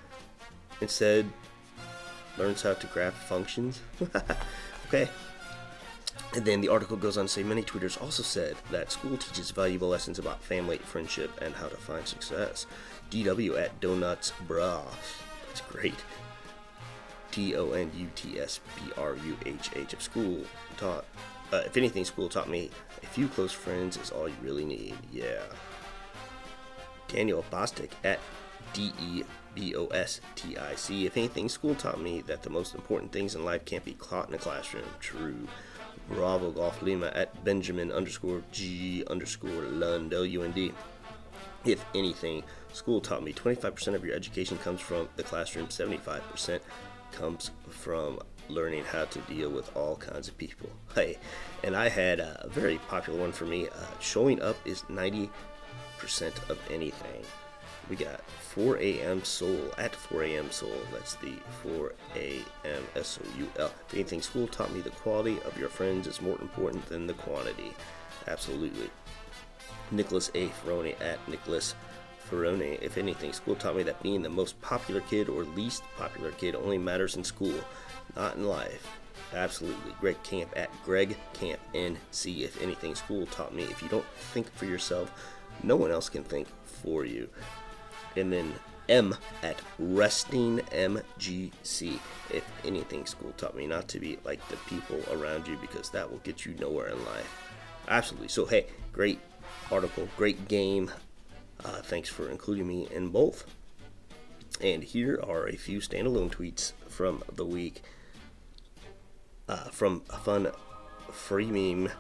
Instead, 0.83 1.27
learns 2.37 2.63
how 2.63 2.75
to 2.75 2.87
graph 2.89 3.15
functions. 3.15 3.81
okay, 4.89 5.09
And 6.35 6.45
then 6.45 6.61
the 6.61 6.69
article 6.69 6.97
goes 6.97 7.19
on 7.19 7.27
to 7.27 7.29
say 7.29 7.43
many 7.43 7.63
tweeters 7.63 8.01
also 8.01 8.23
said 8.23 8.57
that 8.71 8.91
school 8.91 9.17
teaches 9.17 9.51
valuable 9.51 9.89
lessons 9.89 10.19
about 10.19 10.43
family, 10.43 10.79
friendship, 10.79 11.31
and 11.43 11.55
how 11.55 11.69
to 11.69 11.77
find 11.77 12.07
success. 12.07 12.67
DW 13.11 13.61
at 13.61 13.79
Donuts 13.81 14.33
Bra. 14.47 14.83
That's 15.47 15.61
great. 15.61 16.05
T 17.31 17.55
O 17.57 17.73
N 17.73 17.91
U 17.97 18.09
T 18.15 18.39
S 18.39 18.61
B 18.77 18.93
R 18.97 19.17
U 19.17 19.37
H 19.45 19.71
H. 19.75 19.93
If 19.93 20.03
school 20.03 20.45
taught, 20.77 21.05
uh, 21.53 21.63
if 21.67 21.77
anything, 21.77 22.05
school 22.05 22.29
taught 22.29 22.49
me 22.49 22.71
a 23.03 23.07
few 23.07 23.29
close 23.29 23.53
friends 23.53 23.97
is 23.97 24.11
all 24.11 24.29
you 24.29 24.35
really 24.43 24.65
need. 24.65 24.97
Yeah. 25.13 25.43
Daniel 27.09 27.45
Bostic 27.51 27.91
at 28.05 28.21
D 28.73 28.93
E 29.01 29.23
B 29.55 29.75
O 29.75 29.87
S 29.89 30.21
T 30.35 30.57
I 30.57 30.75
C. 30.77 31.07
If 31.07 31.17
anything, 31.17 31.49
school 31.49 31.75
taught 31.75 32.01
me 32.01 32.23
that 32.23 32.43
the 32.43 32.51
most 32.51 32.75
important 32.75 33.13
things 33.13 33.35
in 33.35 33.45
life 33.45 33.65
can't 33.65 33.85
be 33.85 33.95
taught 33.95 34.29
in 34.29 34.35
a 34.35 34.39
classroom. 34.39 34.85
True. 35.01 35.49
Bravo 36.15 36.51
Golf 36.51 36.83
Lima 36.83 37.11
at 37.15 37.45
Benjamin 37.45 37.91
underscore 37.91 38.43
G 38.53 39.05
underscore 39.09 39.63
Lund 39.63 40.13
L 40.13 40.25
U 40.25 40.43
N 40.43 40.53
D. 40.53 40.73
If 41.65 41.85
anything, 41.95 42.43
school 42.73 43.01
taught 43.01 43.23
me 43.23 43.33
25% 43.33 43.95
of 43.95 44.05
your 44.05 44.15
education 44.17 44.59
comes 44.59 44.81
from 44.81 45.09
the 45.17 45.23
classroom, 45.23 45.69
75% 45.69 46.61
comes 47.13 47.53
from 47.71 48.19
learning 48.49 48.85
how 48.85 49.05
to 49.05 49.19
deal 49.21 49.51
with 49.51 49.75
all 49.77 49.97
kinds 49.97 50.29
of 50.29 50.37
people. 50.39 50.69
Hey, 50.95 51.17
and 51.65 51.75
I 51.75 51.89
had 51.89 52.21
a 52.21 52.47
very 52.51 52.77
popular 52.89 53.19
one 53.19 53.33
for 53.33 53.47
me. 53.47 53.67
Uh, 53.67 53.99
showing 53.99 54.43
up 54.43 54.57
is 54.67 54.83
90% 54.91 55.31
of 56.51 56.59
anything. 56.71 57.23
We 57.91 57.97
got 57.97 58.21
4 58.31 58.79
a.m. 58.79 59.25
Soul 59.25 59.73
at 59.77 59.95
4 59.95 60.23
a.m. 60.25 60.51
Soul. 60.51 60.77
That's 60.93 61.15
the 61.17 61.35
4 61.63 61.93
a.m. 62.17 62.83
S 62.97 63.19
O 63.23 63.39
U 63.39 63.49
L. 63.59 63.73
If 63.89 63.95
anything, 63.95 64.23
school 64.23 64.47
taught 64.47 64.73
me 64.73 64.81
the 64.81 64.91
quality 64.91 65.39
of 65.45 65.59
your 65.59 65.69
friends 65.69 66.07
is 66.07 66.23
more 66.23 66.41
important 66.41 66.87
than 66.87 67.07
the 67.07 67.15
quantity. 67.15 67.73
Absolutely. 68.29 68.91
Nicholas 69.91 70.31
A. 70.35 70.49
Ferroni 70.49 70.95
at 71.01 71.27
Nicholas 71.29 71.75
Ferroni. 72.31 72.81
If 72.81 72.97
anything, 72.97 73.33
school 73.33 73.57
taught 73.57 73.77
me 73.77 73.83
that 73.83 74.03
being 74.03 74.23
the 74.23 74.29
most 74.29 74.61
popular 74.63 75.01
kid 75.03 75.29
or 75.29 75.45
least 75.45 75.83
popular 75.99 76.31
kid 76.33 76.55
only 76.55 76.79
matters 76.79 77.17
in 77.17 77.25
school, 77.25 77.59
not 78.17 78.37
in 78.37 78.47
life. 78.47 78.87
Absolutely. 79.35 79.93
Greg 80.01 80.23
Camp 80.23 80.51
at 80.57 80.71
Greg 80.85 81.17
Camp 81.33 81.61
NC. 81.75 82.43
If 82.43 82.61
anything, 82.63 82.95
school 82.95 83.27
taught 83.27 83.55
me 83.55 83.65
if 83.65 83.83
you 83.83 83.89
don't 83.89 84.07
think 84.33 84.51
for 84.55 84.67
yourself, 84.67 85.13
no 85.63 85.77
one 85.77 85.91
else 85.91 86.09
can 86.09 86.25
think 86.25 86.49
for 86.65 87.05
you. 87.05 87.29
And 88.17 88.33
then 88.33 88.53
M 88.89 89.15
at 89.43 89.61
Resting 89.79 90.59
MGC. 90.59 91.99
If 92.31 92.45
anything, 92.65 93.07
school 93.07 93.33
taught 93.37 93.57
me 93.57 93.67
not 93.67 93.89
to 93.89 94.01
be 94.01 94.19
like 94.25 94.47
the 94.49 94.57
people 94.69 95.01
around 95.13 95.47
you 95.47 95.57
because 95.61 95.91
that 95.91 96.11
will 96.11 96.19
get 96.19 96.45
you 96.45 96.55
nowhere 96.59 96.89
in 96.89 97.05
life. 97.07 97.51
Absolutely. 97.89 98.29
So, 98.29 98.47
hey, 98.47 98.67
great 98.93 99.19
article, 99.71 100.09
great 100.17 100.49
game. 100.49 100.91
Uh, 101.65 101.81
thanks 101.83 102.09
for 102.09 102.29
including 102.29 102.67
me 102.67 102.89
in 102.91 103.09
both. 103.09 103.45
And 104.61 104.85
here 104.85 105.21
are 105.27 105.49
a 105.49 105.57
few 105.57 105.81
standalone 105.81 106.31
tweets 106.31 106.73
from 106.89 107.23
the 107.35 107.45
week 107.45 107.83
uh, 109.49 109.71
from 109.71 110.01
Fun 110.01 110.51
Free 111.11 111.47
Meme. 111.47 111.91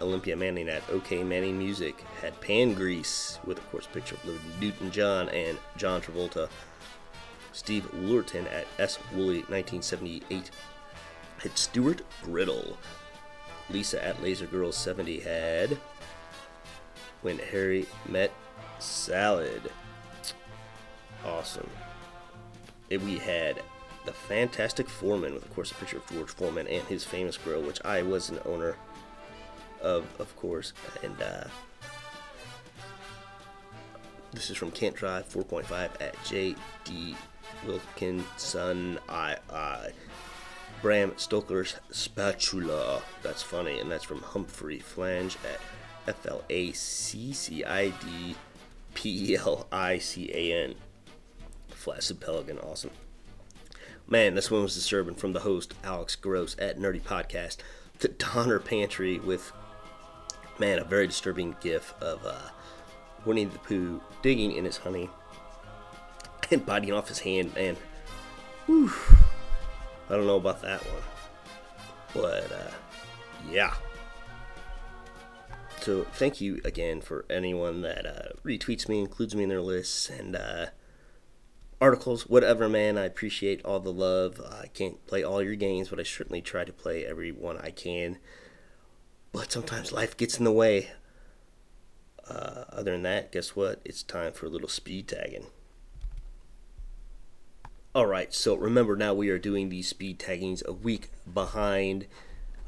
Olympia 0.00 0.36
Manning 0.36 0.68
at 0.68 0.82
OK 0.90 1.22
Manning 1.22 1.56
Music 1.56 2.00
had 2.20 2.40
Pan 2.40 2.74
Grease, 2.74 3.38
with 3.44 3.58
of 3.58 3.70
course 3.70 3.86
a 3.86 3.90
picture 3.90 4.16
of 4.16 4.60
Newton 4.60 4.90
John 4.90 5.28
and 5.28 5.56
John 5.76 6.00
Travolta. 6.00 6.48
Steve 7.52 7.88
Woolerton 7.94 8.52
at 8.52 8.66
S. 8.78 8.98
Woolley 9.12 9.44
1978 9.48 10.50
had 11.38 11.56
Stuart 11.56 12.02
Brittle. 12.24 12.76
Lisa 13.70 14.04
at 14.04 14.20
Laser 14.20 14.46
Girl 14.46 14.72
70 14.72 15.20
had 15.20 15.78
When 17.26 17.38
Harry 17.38 17.86
Met 18.08 18.32
Salad. 18.78 19.72
Awesome 21.24 21.68
it, 22.90 23.02
we 23.02 23.18
had 23.18 23.62
the 24.04 24.12
Fantastic 24.12 24.88
Foreman, 24.88 25.34
with 25.34 25.44
of 25.44 25.54
course 25.54 25.72
a 25.72 25.74
picture 25.74 25.96
of 25.96 26.06
George 26.06 26.30
Foreman 26.30 26.68
and 26.68 26.86
his 26.86 27.04
famous 27.04 27.36
grill, 27.36 27.62
which 27.62 27.84
I 27.84 28.02
was 28.02 28.30
an 28.30 28.38
owner 28.44 28.76
of, 29.82 30.04
of 30.20 30.34
course. 30.36 30.72
And 31.02 31.20
uh, 31.20 31.44
this 34.32 34.50
is 34.50 34.56
from 34.56 34.70
Kent 34.70 34.96
Drive 34.96 35.28
4.5 35.28 35.72
at 36.00 36.14
JD 36.18 37.16
Wilkinson. 37.66 38.98
I, 39.08 39.36
I. 39.52 39.90
Bram 40.82 41.14
Stoker's 41.16 41.76
Spatula. 41.90 43.02
That's 43.22 43.42
funny. 43.42 43.80
And 43.80 43.90
that's 43.90 44.04
from 44.04 44.20
Humphrey 44.20 44.78
Flange 44.78 45.36
at 45.50 45.60
F 46.06 46.26
L 46.26 46.42
A 46.48 46.72
C 46.72 47.32
C 47.32 47.64
I 47.64 47.88
D 47.88 48.36
P 48.94 49.32
E 49.32 49.36
L 49.36 49.66
I 49.70 49.98
C 49.98 50.30
A 50.32 50.64
N. 50.64 50.74
Flaccid 51.68 52.20
Pelican, 52.20 52.58
awesome. 52.58 52.90
Man, 54.08 54.34
this 54.34 54.50
one 54.50 54.62
was 54.62 54.74
disturbing 54.74 55.16
from 55.16 55.32
the 55.32 55.40
host, 55.40 55.74
Alex 55.82 56.14
Gross, 56.14 56.54
at 56.58 56.78
Nerdy 56.78 57.00
Podcast. 57.02 57.56
The 57.98 58.08
Donner 58.08 58.60
Pantry 58.60 59.18
with, 59.18 59.52
man, 60.58 60.78
a 60.78 60.84
very 60.84 61.06
disturbing 61.06 61.56
gif 61.60 61.94
of 62.00 62.24
uh, 62.24 62.50
Winnie 63.24 63.46
the 63.46 63.58
Pooh 63.58 64.00
digging 64.22 64.52
in 64.52 64.64
his 64.64 64.76
honey 64.76 65.10
and 66.50 66.64
biting 66.64 66.92
off 66.92 67.08
his 67.08 67.18
hand, 67.18 67.54
man. 67.54 67.76
Whew. 68.66 68.92
I 70.08 70.14
don't 70.14 70.26
know 70.26 70.36
about 70.36 70.62
that 70.62 70.80
one. 70.82 71.02
But, 72.14 72.52
uh, 72.52 72.70
yeah. 73.50 73.74
So, 75.86 76.02
thank 76.02 76.40
you 76.40 76.60
again 76.64 77.00
for 77.00 77.24
anyone 77.30 77.82
that 77.82 78.06
uh, 78.06 78.32
retweets 78.44 78.88
me, 78.88 78.98
includes 78.98 79.36
me 79.36 79.44
in 79.44 79.48
their 79.48 79.62
lists, 79.62 80.10
and, 80.10 80.34
uh, 80.34 80.66
articles, 81.80 82.26
whatever, 82.26 82.68
man. 82.68 82.98
I 82.98 83.04
appreciate 83.04 83.64
all 83.64 83.78
the 83.78 83.92
love. 83.92 84.40
I 84.40 84.66
can't 84.66 85.06
play 85.06 85.22
all 85.22 85.40
your 85.40 85.54
games, 85.54 85.90
but 85.90 86.00
I 86.00 86.02
certainly 86.02 86.42
try 86.42 86.64
to 86.64 86.72
play 86.72 87.06
every 87.06 87.30
one 87.30 87.58
I 87.58 87.70
can. 87.70 88.18
But 89.30 89.52
sometimes 89.52 89.92
life 89.92 90.16
gets 90.16 90.38
in 90.38 90.44
the 90.44 90.50
way. 90.50 90.90
Uh, 92.28 92.64
other 92.70 92.90
than 92.90 93.04
that, 93.04 93.30
guess 93.30 93.54
what? 93.54 93.80
It's 93.84 94.02
time 94.02 94.32
for 94.32 94.46
a 94.46 94.50
little 94.50 94.68
speed 94.68 95.06
tagging. 95.06 95.46
All 97.94 98.06
right, 98.06 98.34
so 98.34 98.56
remember 98.56 98.96
now 98.96 99.14
we 99.14 99.28
are 99.28 99.38
doing 99.38 99.68
these 99.68 99.86
speed 99.86 100.18
taggings 100.18 100.64
a 100.66 100.72
week 100.72 101.10
behind. 101.32 102.08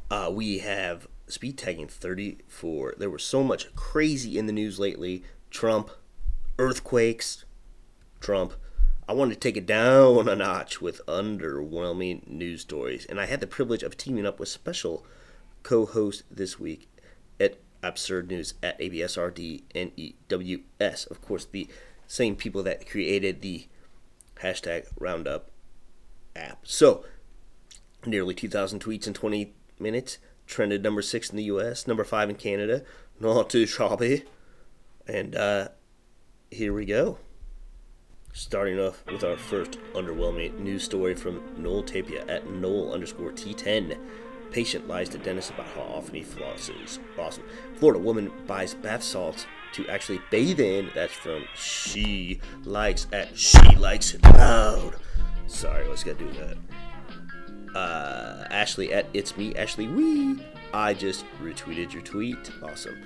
Uh, 0.09 0.31
we 0.33 0.59
have 0.61 1.09
speed 1.29 1.59
tagging 1.59 1.89
34. 1.89 2.95
There 2.99 3.11
was 3.11 3.23
so 3.23 3.43
much 3.43 3.75
crazy 3.75 4.39
in 4.39 4.47
the 4.47 4.53
news 4.53 4.79
lately. 4.79 5.25
Trump, 5.51 5.91
earthquakes, 6.59 7.45
Trump. 8.21 8.55
I 9.09 9.15
wanted 9.15 9.35
to 9.35 9.41
take 9.41 9.57
it 9.57 9.67
down 9.67 10.29
a 10.29 10.37
notch 10.37 10.83
with 10.83 11.01
underwhelming 11.07 12.27
news 12.27 12.61
stories, 12.61 13.07
and 13.07 13.21
I 13.21 13.27
had 13.27 13.41
the 13.41 13.47
privilege 13.47 13.83
of 13.83 13.97
teaming 13.97 14.27
up 14.27 14.39
with 14.39 14.51
special 14.51 15.07
co-host 15.63 16.25
this 16.31 16.61
week 16.61 16.91
at 17.41 17.59
Absurd 17.83 18.29
News 18.29 18.53
at 18.63 18.79
ABSRDNEWS. 18.81 21.11
Of 21.11 21.23
course, 21.23 21.47
the 21.47 21.69
same 22.07 22.37
people 22.37 22.63
that 22.65 22.87
created 22.89 23.41
the 23.41 23.67
hashtag 24.43 24.89
Roundup 24.99 25.51
app. 26.37 26.67
So, 26.67 27.05
nearly 28.05 28.35
2,000 28.35 28.81
tweets 28.81 29.07
in 29.07 29.15
20 29.15 29.55
minutes. 29.79 30.19
Trended 30.49 30.83
number 30.83 31.03
six 31.03 31.29
in 31.29 31.37
the 31.37 31.45
U.S., 31.45 31.87
number 31.87 32.05
five 32.05 32.31
in 32.31 32.37
Canada. 32.37 32.83
Not 33.21 33.51
too 33.51 33.67
shabby. 33.67 34.25
And 35.07 35.37
uh, 35.37 35.69
here 36.51 36.73
we 36.73 36.87
go. 36.87 37.19
Starting 38.33 38.81
off 38.81 39.05
with 39.13 39.23
our 39.23 39.37
first 39.37 39.79
underwhelming 39.93 40.59
news 40.59 40.85
story 40.85 41.15
from 41.15 41.43
Noel 41.59 41.83
Tapia 41.83 42.25
at 42.29 42.49
Noel 42.49 42.95
underscore 42.95 43.31
T10. 43.31 43.99
Patient 44.51 44.89
lies 44.89 45.11
to 45.11 45.19
dentist 45.19 45.51
about 45.51 45.67
how 45.67 45.83
often 45.83 46.15
he 46.15 46.23
flosses. 46.23 46.99
Awesome. 47.19 47.45
Florida 47.75 48.01
woman 48.01 48.33
buys 48.47 48.73
bath 48.73 49.03
salts 49.03 49.45
to 49.75 49.87
actually 49.89 50.21
bathe 50.31 50.61
in. 50.61 50.91
That's 50.95 51.13
from 51.13 51.45
She 51.55 52.41
Likes 52.65 53.07
at 53.13 53.37
She 53.37 53.77
Likes 53.77 54.15
It 54.15 54.23
Loud. 54.23 54.97
Sorry, 55.47 55.87
let's 55.87 56.05
gotta 56.05 56.19
do 56.19 56.33
that 56.33 56.57
uh, 57.79 58.45
Ashley 58.51 58.93
at 58.93 59.07
It's 59.15 59.37
Me, 59.37 59.55
Ashley 59.55 59.87
Wee. 59.87 60.43
I 60.75 60.95
just 60.95 61.25
retweeted 61.41 61.93
your 61.93 62.03
tweet. 62.03 62.51
Awesome. 62.63 63.01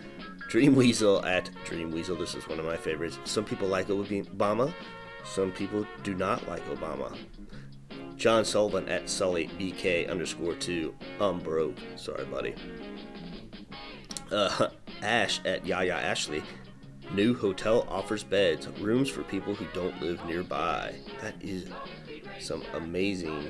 Dream 0.48 0.74
Weasel 0.74 1.24
at 1.24 1.50
Dream 1.64 1.90
Weasel. 1.90 2.16
This 2.16 2.34
is 2.34 2.48
one 2.48 2.58
of 2.58 2.64
my 2.64 2.76
favorites. 2.76 3.18
Some 3.24 3.44
people 3.44 3.68
like 3.68 3.88
Obama. 3.88 4.72
Some 5.24 5.52
people 5.52 5.86
do 6.02 6.14
not 6.14 6.46
like 6.48 6.66
Obama. 6.68 7.16
John 8.16 8.44
Sullivan 8.44 8.88
at 8.88 9.08
Sully 9.08 9.48
BK 9.58 10.10
underscore 10.10 10.54
two. 10.54 10.94
I'm 11.20 11.38
broke. 11.38 11.76
Sorry, 11.96 12.24
buddy. 12.24 12.54
Uh, 14.30 14.68
Ash 15.02 15.40
at 15.44 15.66
Yaya 15.66 15.94
Ashley. 15.94 16.42
New 17.12 17.34
hotel 17.34 17.86
offers 17.90 18.24
beds, 18.24 18.68
rooms 18.80 19.10
for 19.10 19.22
people 19.24 19.54
who 19.54 19.66
don't 19.74 20.00
live 20.00 20.24
nearby. 20.24 20.94
That 21.20 21.34
is 21.42 21.66
some 22.40 22.62
amazing 22.74 23.48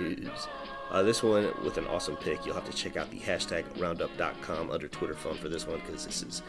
news. 0.00 0.48
Uh, 0.90 1.02
this 1.02 1.22
one 1.22 1.50
with 1.64 1.78
an 1.78 1.86
awesome 1.86 2.16
pick. 2.16 2.44
You'll 2.44 2.54
have 2.54 2.68
to 2.70 2.76
check 2.76 2.96
out 2.96 3.10
the 3.10 3.18
hashtag 3.18 3.64
roundup.com 3.78 4.70
under 4.70 4.88
Twitter 4.88 5.14
phone 5.14 5.36
for 5.36 5.48
this 5.48 5.66
one 5.66 5.80
because 5.80 6.04
this 6.04 6.22
is 6.22 6.42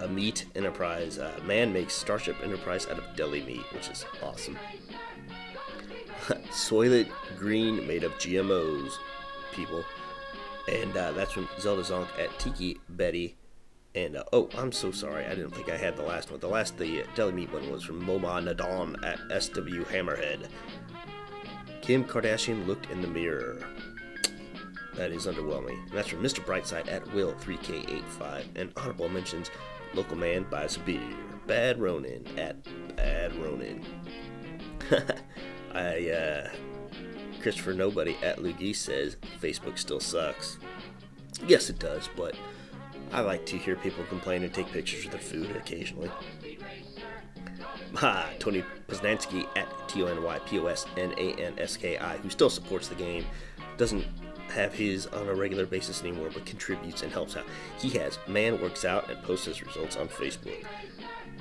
a 0.00 0.08
meat 0.08 0.46
enterprise. 0.54 1.18
Uh, 1.18 1.38
man 1.44 1.72
makes 1.72 1.94
Starship 1.94 2.36
Enterprise 2.42 2.86
out 2.88 2.98
of 2.98 3.04
deli 3.16 3.42
meat, 3.42 3.64
which 3.72 3.88
is 3.88 4.04
awesome. 4.22 4.58
Soylent 6.50 7.08
Green 7.38 7.86
made 7.86 8.04
of 8.04 8.12
GMOs, 8.12 8.92
people. 9.52 9.84
And 10.68 10.94
uh, 10.96 11.12
that's 11.12 11.32
from 11.32 11.48
Zelda 11.58 11.82
Zonk 11.82 12.08
at 12.18 12.38
Tiki 12.38 12.78
Betty. 12.90 13.36
And 13.94 14.16
uh, 14.16 14.24
oh, 14.32 14.50
I'm 14.58 14.72
so 14.72 14.90
sorry. 14.90 15.24
I 15.24 15.30
didn't 15.30 15.52
think 15.52 15.70
I 15.70 15.76
had 15.76 15.96
the 15.96 16.02
last 16.02 16.30
one. 16.30 16.40
The 16.40 16.48
last, 16.48 16.76
the 16.76 17.02
uh, 17.02 17.06
deli 17.14 17.32
meat 17.32 17.52
one 17.52 17.70
was 17.70 17.82
from 17.82 18.02
Moma 18.02 18.54
Nadon 18.54 19.02
at 19.04 19.42
SW 19.42 19.84
Hammerhead. 19.90 20.48
Kim 21.88 22.04
Kardashian 22.04 22.66
looked 22.66 22.90
in 22.90 23.00
the 23.00 23.08
mirror. 23.08 23.56
That 24.96 25.10
is 25.10 25.26
underwhelming. 25.26 25.82
And 25.84 25.92
that's 25.92 26.08
from 26.08 26.22
Mr. 26.22 26.44
Brightside 26.44 26.86
at 26.86 27.02
Will3K85. 27.06 28.44
And 28.56 28.70
honorable 28.76 29.08
mentions 29.08 29.50
Local 29.94 30.18
Man 30.18 30.44
buys 30.50 30.76
a 30.76 30.80
beer. 30.80 31.00
Bad 31.46 31.80
Ronin 31.80 32.26
at 32.36 32.58
Bad 32.94 33.34
Ronin. 33.36 33.82
I, 35.72 36.10
uh, 36.10 36.50
Christopher 37.40 37.72
Nobody 37.72 38.18
at 38.22 38.36
Lugie 38.36 38.76
says 38.76 39.16
Facebook 39.40 39.78
still 39.78 39.98
sucks. 39.98 40.58
Yes, 41.46 41.70
it 41.70 41.78
does, 41.78 42.10
but 42.14 42.34
I 43.12 43.22
like 43.22 43.46
to 43.46 43.56
hear 43.56 43.76
people 43.76 44.04
complain 44.10 44.42
and 44.42 44.52
take 44.52 44.70
pictures 44.70 45.06
of 45.06 45.12
their 45.12 45.20
food 45.20 45.56
occasionally. 45.56 46.10
Ha, 47.94 48.30
Tony 48.38 48.64
Posnanski 48.86 49.46
at 49.56 49.66
T 49.88 50.02
O 50.02 50.06
N 50.06 50.22
Y 50.22 50.38
P 50.40 50.58
O 50.58 50.66
S 50.66 50.86
N 50.96 51.12
A 51.16 51.34
N 51.34 51.54
S 51.58 51.76
K 51.76 51.98
I, 51.98 52.16
who 52.18 52.30
still 52.30 52.50
supports 52.50 52.88
the 52.88 52.94
game, 52.94 53.24
doesn't 53.76 54.04
have 54.50 54.72
his 54.72 55.06
on 55.06 55.28
a 55.28 55.34
regular 55.34 55.66
basis 55.66 56.02
anymore, 56.02 56.30
but 56.32 56.44
contributes 56.46 57.02
and 57.02 57.12
helps 57.12 57.36
out. 57.36 57.44
He 57.78 57.90
has 57.98 58.18
man 58.26 58.60
works 58.60 58.84
out 58.84 59.10
and 59.10 59.22
posts 59.22 59.46
his 59.46 59.62
results 59.62 59.96
on 59.96 60.08
Facebook. 60.08 60.64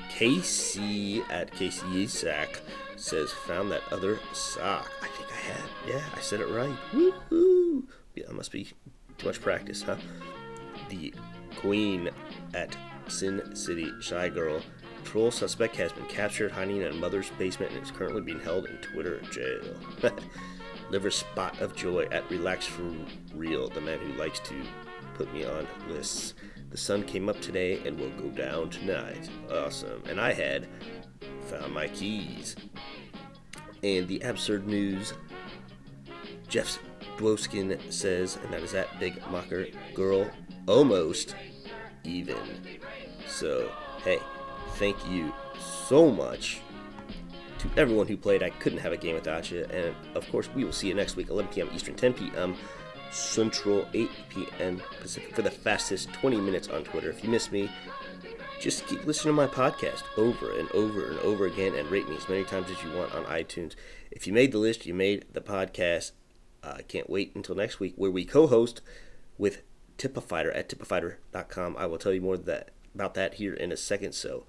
KC 0.09 1.23
at 1.29 1.51
Casey 1.51 2.03
Isaac 2.03 2.61
says 2.95 3.31
found 3.31 3.71
that 3.71 3.81
other 3.91 4.19
sock. 4.33 4.89
I 5.01 5.07
think 5.07 5.29
I 5.31 5.35
had. 5.35 5.69
Yeah, 5.87 6.03
I 6.15 6.19
said 6.21 6.41
it 6.41 6.47
right. 6.47 6.75
Woohoo! 6.91 7.83
Yeah, 8.15 8.25
that 8.27 8.35
must 8.35 8.51
be 8.51 8.71
too 9.17 9.27
much 9.27 9.41
practice, 9.41 9.83
huh? 9.83 9.97
The 10.89 11.13
Queen 11.57 12.09
at 12.53 12.75
Sin 13.07 13.55
City 13.55 13.91
Shy 14.01 14.29
Girl 14.29 14.61
Patrol 15.07 15.31
suspect 15.31 15.77
has 15.77 15.93
been 15.93 16.05
captured 16.07 16.51
hiding 16.51 16.81
in 16.81 16.91
a 16.91 16.93
mother's 16.93 17.29
basement 17.37 17.71
and 17.71 17.81
is 17.81 17.91
currently 17.91 18.19
being 18.19 18.41
held 18.41 18.65
in 18.65 18.75
Twitter 18.79 19.21
jail. 19.31 19.63
Liver 20.89 21.09
spot 21.11 21.61
of 21.61 21.73
joy 21.77 22.07
at 22.11 22.29
Relax 22.29 22.65
for 22.65 22.93
Real, 23.33 23.69
the 23.69 23.79
man 23.79 23.99
who 23.99 24.11
likes 24.19 24.41
to 24.41 24.53
put 25.13 25.33
me 25.33 25.45
on 25.45 25.65
lists. 25.87 26.33
The 26.71 26.77
sun 26.77 27.03
came 27.03 27.29
up 27.29 27.39
today 27.39 27.79
and 27.87 27.97
will 27.97 28.09
go 28.09 28.27
down 28.31 28.69
tonight. 28.69 29.29
Awesome. 29.49 30.03
And 30.09 30.19
I 30.19 30.33
had 30.33 30.67
found 31.45 31.73
my 31.73 31.87
keys. 31.87 32.57
And 33.83 34.09
the 34.09 34.19
absurd 34.19 34.67
news 34.67 35.13
Jeff 36.49 36.79
Dwoskin 37.15 37.79
says, 37.93 38.37
and 38.43 38.51
that 38.51 38.61
is 38.61 38.73
that 38.73 38.99
big 38.99 39.25
mocker 39.31 39.67
girl 39.93 40.29
almost 40.67 41.33
even. 42.03 42.35
So, 43.25 43.71
hey, 44.03 44.19
thank 44.77 44.97
you 45.09 45.33
so 45.59 46.09
much 46.09 46.61
to 47.59 47.69
everyone 47.77 48.07
who 48.07 48.17
played. 48.17 48.43
I 48.43 48.51
couldn't 48.51 48.79
have 48.79 48.93
a 48.93 48.97
game 48.97 49.15
without 49.15 49.51
you. 49.51 49.65
And 49.71 49.95
of 50.15 50.29
course, 50.31 50.49
we 50.55 50.63
will 50.63 50.73
see 50.73 50.87
you 50.87 50.93
next 50.93 51.15
week, 51.15 51.29
11 51.29 51.51
p.m. 51.51 51.69
Eastern, 51.73 51.95
10 51.95 52.13
p.m. 52.13 52.55
Central, 53.11 53.87
8 53.93 54.09
p.m. 54.29 54.81
Pacific 54.99 55.35
for 55.35 55.41
the 55.41 55.51
fastest 55.51 56.11
20 56.13 56.37
minutes 56.37 56.67
on 56.67 56.83
Twitter. 56.83 57.09
If 57.09 57.23
you 57.23 57.29
miss 57.29 57.51
me, 57.51 57.69
just 58.59 58.85
keep 58.87 59.05
listening 59.05 59.35
to 59.35 59.41
my 59.41 59.47
podcast 59.47 60.03
over 60.17 60.57
and 60.57 60.69
over 60.71 61.09
and 61.09 61.19
over 61.19 61.45
again 61.45 61.75
and 61.75 61.89
rate 61.89 62.09
me 62.09 62.17
as 62.17 62.27
many 62.27 62.43
times 62.43 62.69
as 62.69 62.81
you 62.83 62.91
want 62.91 63.13
on 63.13 63.23
iTunes. 63.25 63.75
If 64.11 64.27
you 64.27 64.33
made 64.33 64.51
the 64.51 64.57
list, 64.57 64.85
you 64.85 64.93
made 64.93 65.25
the 65.31 65.41
podcast. 65.41 66.11
Uh, 66.63 66.75
I 66.77 66.81
can't 66.81 67.09
wait 67.09 67.33
until 67.35 67.55
next 67.55 67.79
week 67.79 67.93
where 67.95 68.11
we 68.11 68.25
co 68.25 68.47
host 68.47 68.81
with 69.37 69.61
Tipafighter 69.97 70.55
at 70.55 70.69
tipafighter.com. 70.69 71.75
I 71.77 71.85
will 71.85 71.97
tell 71.97 72.13
you 72.13 72.21
more 72.21 72.37
that, 72.37 72.69
about 72.93 73.13
that 73.13 73.35
here 73.35 73.53
in 73.53 73.71
a 73.71 73.77
second. 73.77 74.13
So, 74.13 74.45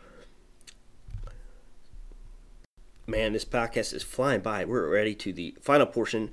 man, 3.09 3.33
this 3.33 3.45
podcast 3.45 3.95
is 3.95 4.03
flying 4.03 4.43
by. 4.43 4.67
We're 4.67 4.89
ready 4.89 5.15
to 5.15 5.33
the 5.33 5.57
final 5.63 5.87
portion, 5.87 6.31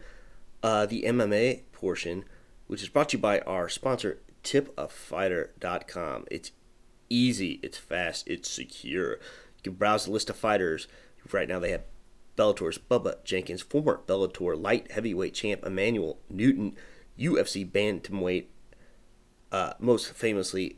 uh, 0.61 0.85
the 0.85 1.03
MMA 1.03 1.61
portion, 1.71 2.25
which 2.67 2.83
is 2.83 2.89
brought 2.89 3.09
to 3.09 3.17
you 3.17 3.21
by 3.21 3.39
our 3.39 3.69
sponsor, 3.69 4.19
tipafighter.com. 4.43 6.25
It's 6.29 6.51
easy, 7.09 7.61
it's 7.63 7.77
fast, 7.77 8.27
it's 8.27 8.51
secure. 8.51 9.13
You 9.13 9.63
can 9.63 9.73
browse 9.73 10.05
the 10.05 10.11
list 10.11 10.29
of 10.29 10.35
fighters. 10.35 10.88
Right 11.31 11.47
now, 11.47 11.59
they 11.59 11.71
have 11.71 11.85
Bellator's 12.38 12.77
Bubba 12.77 13.23
Jenkins, 13.23 13.61
former 13.61 14.01
Bellator 14.05 14.61
light 14.61 14.91
heavyweight 14.91 15.33
champ 15.33 15.65
Emmanuel 15.65 16.19
Newton, 16.29 16.75
UFC 17.17 17.69
bantamweight, 17.69 18.47
uh, 19.53 19.73
most 19.79 20.11
famously 20.11 20.77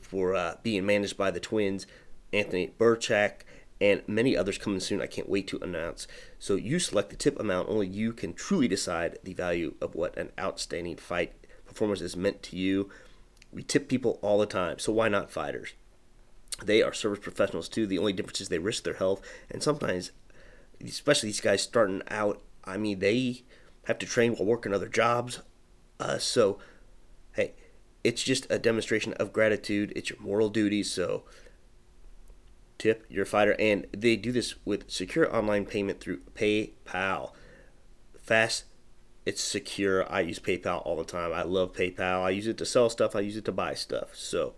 for 0.00 0.34
uh, 0.34 0.54
being 0.62 0.86
managed 0.86 1.18
by 1.18 1.30
the 1.30 1.40
twins, 1.40 1.86
Anthony 2.32 2.72
Birchak 2.78 3.42
and 3.80 4.02
many 4.06 4.36
others 4.36 4.58
coming 4.58 4.80
soon. 4.80 5.02
I 5.02 5.06
can't 5.06 5.28
wait 5.28 5.46
to 5.48 5.58
announce. 5.62 6.06
So 6.38 6.54
you 6.54 6.78
select 6.78 7.10
the 7.10 7.16
tip 7.16 7.38
amount. 7.38 7.68
Only 7.68 7.86
you 7.86 8.12
can 8.12 8.32
truly 8.32 8.68
decide 8.68 9.18
the 9.22 9.34
value 9.34 9.74
of 9.80 9.94
what 9.94 10.16
an 10.16 10.32
outstanding 10.38 10.96
fight 10.96 11.32
performance 11.66 12.00
is 12.00 12.16
meant 12.16 12.42
to 12.44 12.56
you. 12.56 12.88
We 13.52 13.62
tip 13.62 13.88
people 13.88 14.18
all 14.22 14.38
the 14.38 14.46
time, 14.46 14.78
so 14.78 14.92
why 14.92 15.08
not 15.08 15.30
fighters? 15.30 15.74
They 16.64 16.82
are 16.82 16.92
service 16.92 17.18
professionals 17.18 17.68
too. 17.68 17.86
The 17.86 17.98
only 17.98 18.12
difference 18.12 18.40
is 18.40 18.48
they 18.48 18.58
risk 18.58 18.84
their 18.84 18.94
health 18.94 19.20
and 19.50 19.62
sometimes 19.62 20.12
especially 20.84 21.28
these 21.28 21.40
guys 21.40 21.62
starting 21.62 22.02
out. 22.08 22.42
I 22.64 22.76
mean, 22.76 22.98
they 22.98 23.42
have 23.84 23.98
to 23.98 24.06
train 24.06 24.34
while 24.34 24.46
working 24.46 24.74
other 24.74 24.88
jobs. 24.88 25.40
Uh, 26.00 26.18
so, 26.18 26.58
hey, 27.32 27.54
it's 28.04 28.22
just 28.22 28.46
a 28.50 28.58
demonstration 28.58 29.12
of 29.14 29.32
gratitude. 29.32 29.92
It's 29.96 30.10
your 30.10 30.20
moral 30.20 30.48
duty. 30.48 30.82
So, 30.82 31.24
tip 32.78 33.04
your 33.08 33.24
fighter. 33.24 33.56
And 33.58 33.86
they 33.96 34.16
do 34.16 34.32
this 34.32 34.54
with 34.64 34.90
secure 34.90 35.34
online 35.34 35.66
payment 35.66 36.00
through 36.00 36.20
PayPal. 36.34 37.32
Fast, 38.18 38.64
it's 39.24 39.42
secure. 39.42 40.10
I 40.10 40.20
use 40.20 40.38
PayPal 40.38 40.82
all 40.86 40.96
the 40.96 41.04
time. 41.04 41.32
I 41.32 41.42
love 41.42 41.72
PayPal. 41.72 42.22
I 42.22 42.30
use 42.30 42.46
it 42.46 42.58
to 42.58 42.66
sell 42.66 42.88
stuff, 42.90 43.16
I 43.16 43.20
use 43.20 43.36
it 43.36 43.44
to 43.46 43.52
buy 43.52 43.74
stuff. 43.74 44.14
So, 44.14 44.54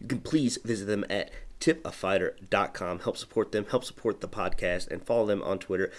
you 0.00 0.06
can 0.06 0.20
please 0.20 0.58
visit 0.64 0.86
them 0.86 1.04
at 1.08 1.30
tipafighter.com. 1.60 3.00
Help 3.00 3.16
support 3.16 3.52
them, 3.52 3.66
help 3.70 3.84
support 3.84 4.20
the 4.20 4.28
podcast, 4.28 4.88
and 4.88 5.04
follow 5.04 5.26
them 5.26 5.42
on 5.42 5.58
Twitter 5.58 5.90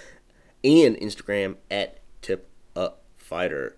and 0.64 0.96
Instagram 0.98 1.58
at 1.70 2.00
tipafighter. 2.22 3.74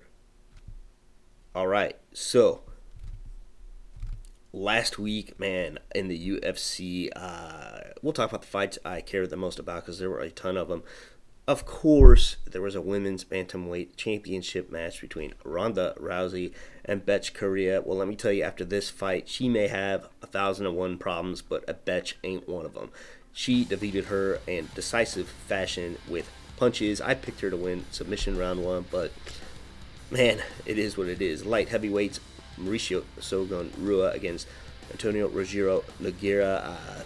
All 1.56 1.68
right, 1.68 1.96
so 2.14 2.62
last 4.52 4.98
week, 4.98 5.40
man, 5.40 5.80
in 5.94 6.08
the 6.08 6.30
UFC, 6.32 7.10
uh, 7.16 7.92
we'll 8.02 8.14
talk 8.14 8.30
about 8.30 8.42
the 8.42 8.48
fights 8.48 8.78
I 8.84 9.02
care 9.02 9.28
the 9.28 9.38
most 9.38 9.60
about 9.60 9.84
because 9.84 10.00
there 10.00 10.10
were 10.10 10.20
a 10.20 10.32
ton 10.32 10.58
of 10.58 10.68
them. 10.68 10.84
Of 11.48 11.66
course, 11.66 12.38
there 12.46 12.62
was 12.62 12.76
a 12.76 12.82
women's 12.82 13.26
bantamweight 13.26 13.96
championship 13.96 14.72
match 14.72 15.02
between 15.02 15.34
Ronda 15.44 15.96
Rousey 16.00 16.54
and 16.86 17.04
Bethe 17.04 17.34
Correia. 17.34 17.82
Well, 17.82 17.98
let 17.98 18.08
me 18.08 18.16
tell 18.16 18.32
you, 18.32 18.44
after 18.44 18.64
this 18.64 18.92
fight, 18.92 19.28
she 19.28 19.50
may 19.50 19.68
have 19.68 20.10
a 20.22 20.28
thousand 20.28 20.68
and 20.68 20.76
one 20.76 21.00
problems, 21.00 21.42
but 21.42 21.68
a 21.68 21.74
Bethe 21.74 22.14
ain't 22.24 22.48
one 22.48 22.66
of 22.66 22.76
them. 22.76 22.92
She 23.34 23.66
defeated 23.66 24.06
her 24.06 24.40
in 24.46 24.70
decisive 24.76 25.28
fashion 25.28 25.98
with 26.08 26.30
punches. 26.58 27.02
I 27.02 27.16
picked 27.16 27.42
her 27.42 27.50
to 27.50 27.58
win 27.58 27.86
submission 27.90 28.38
round 28.38 28.64
one, 28.64 28.86
but 28.92 29.12
man, 30.12 30.42
it 30.68 30.78
is 30.78 30.98
what 30.98 31.08
it 31.08 31.22
is. 31.22 31.46
Light 31.46 31.70
heavyweights, 31.70 32.20
Mauricio 32.60 33.04
Shogun 33.22 33.72
Rua 33.80 34.12
against 34.12 34.48
Antonio 34.92 35.30
Rogerio 35.30 35.84
Nogueira. 36.02 36.66
Uh, 36.66 37.04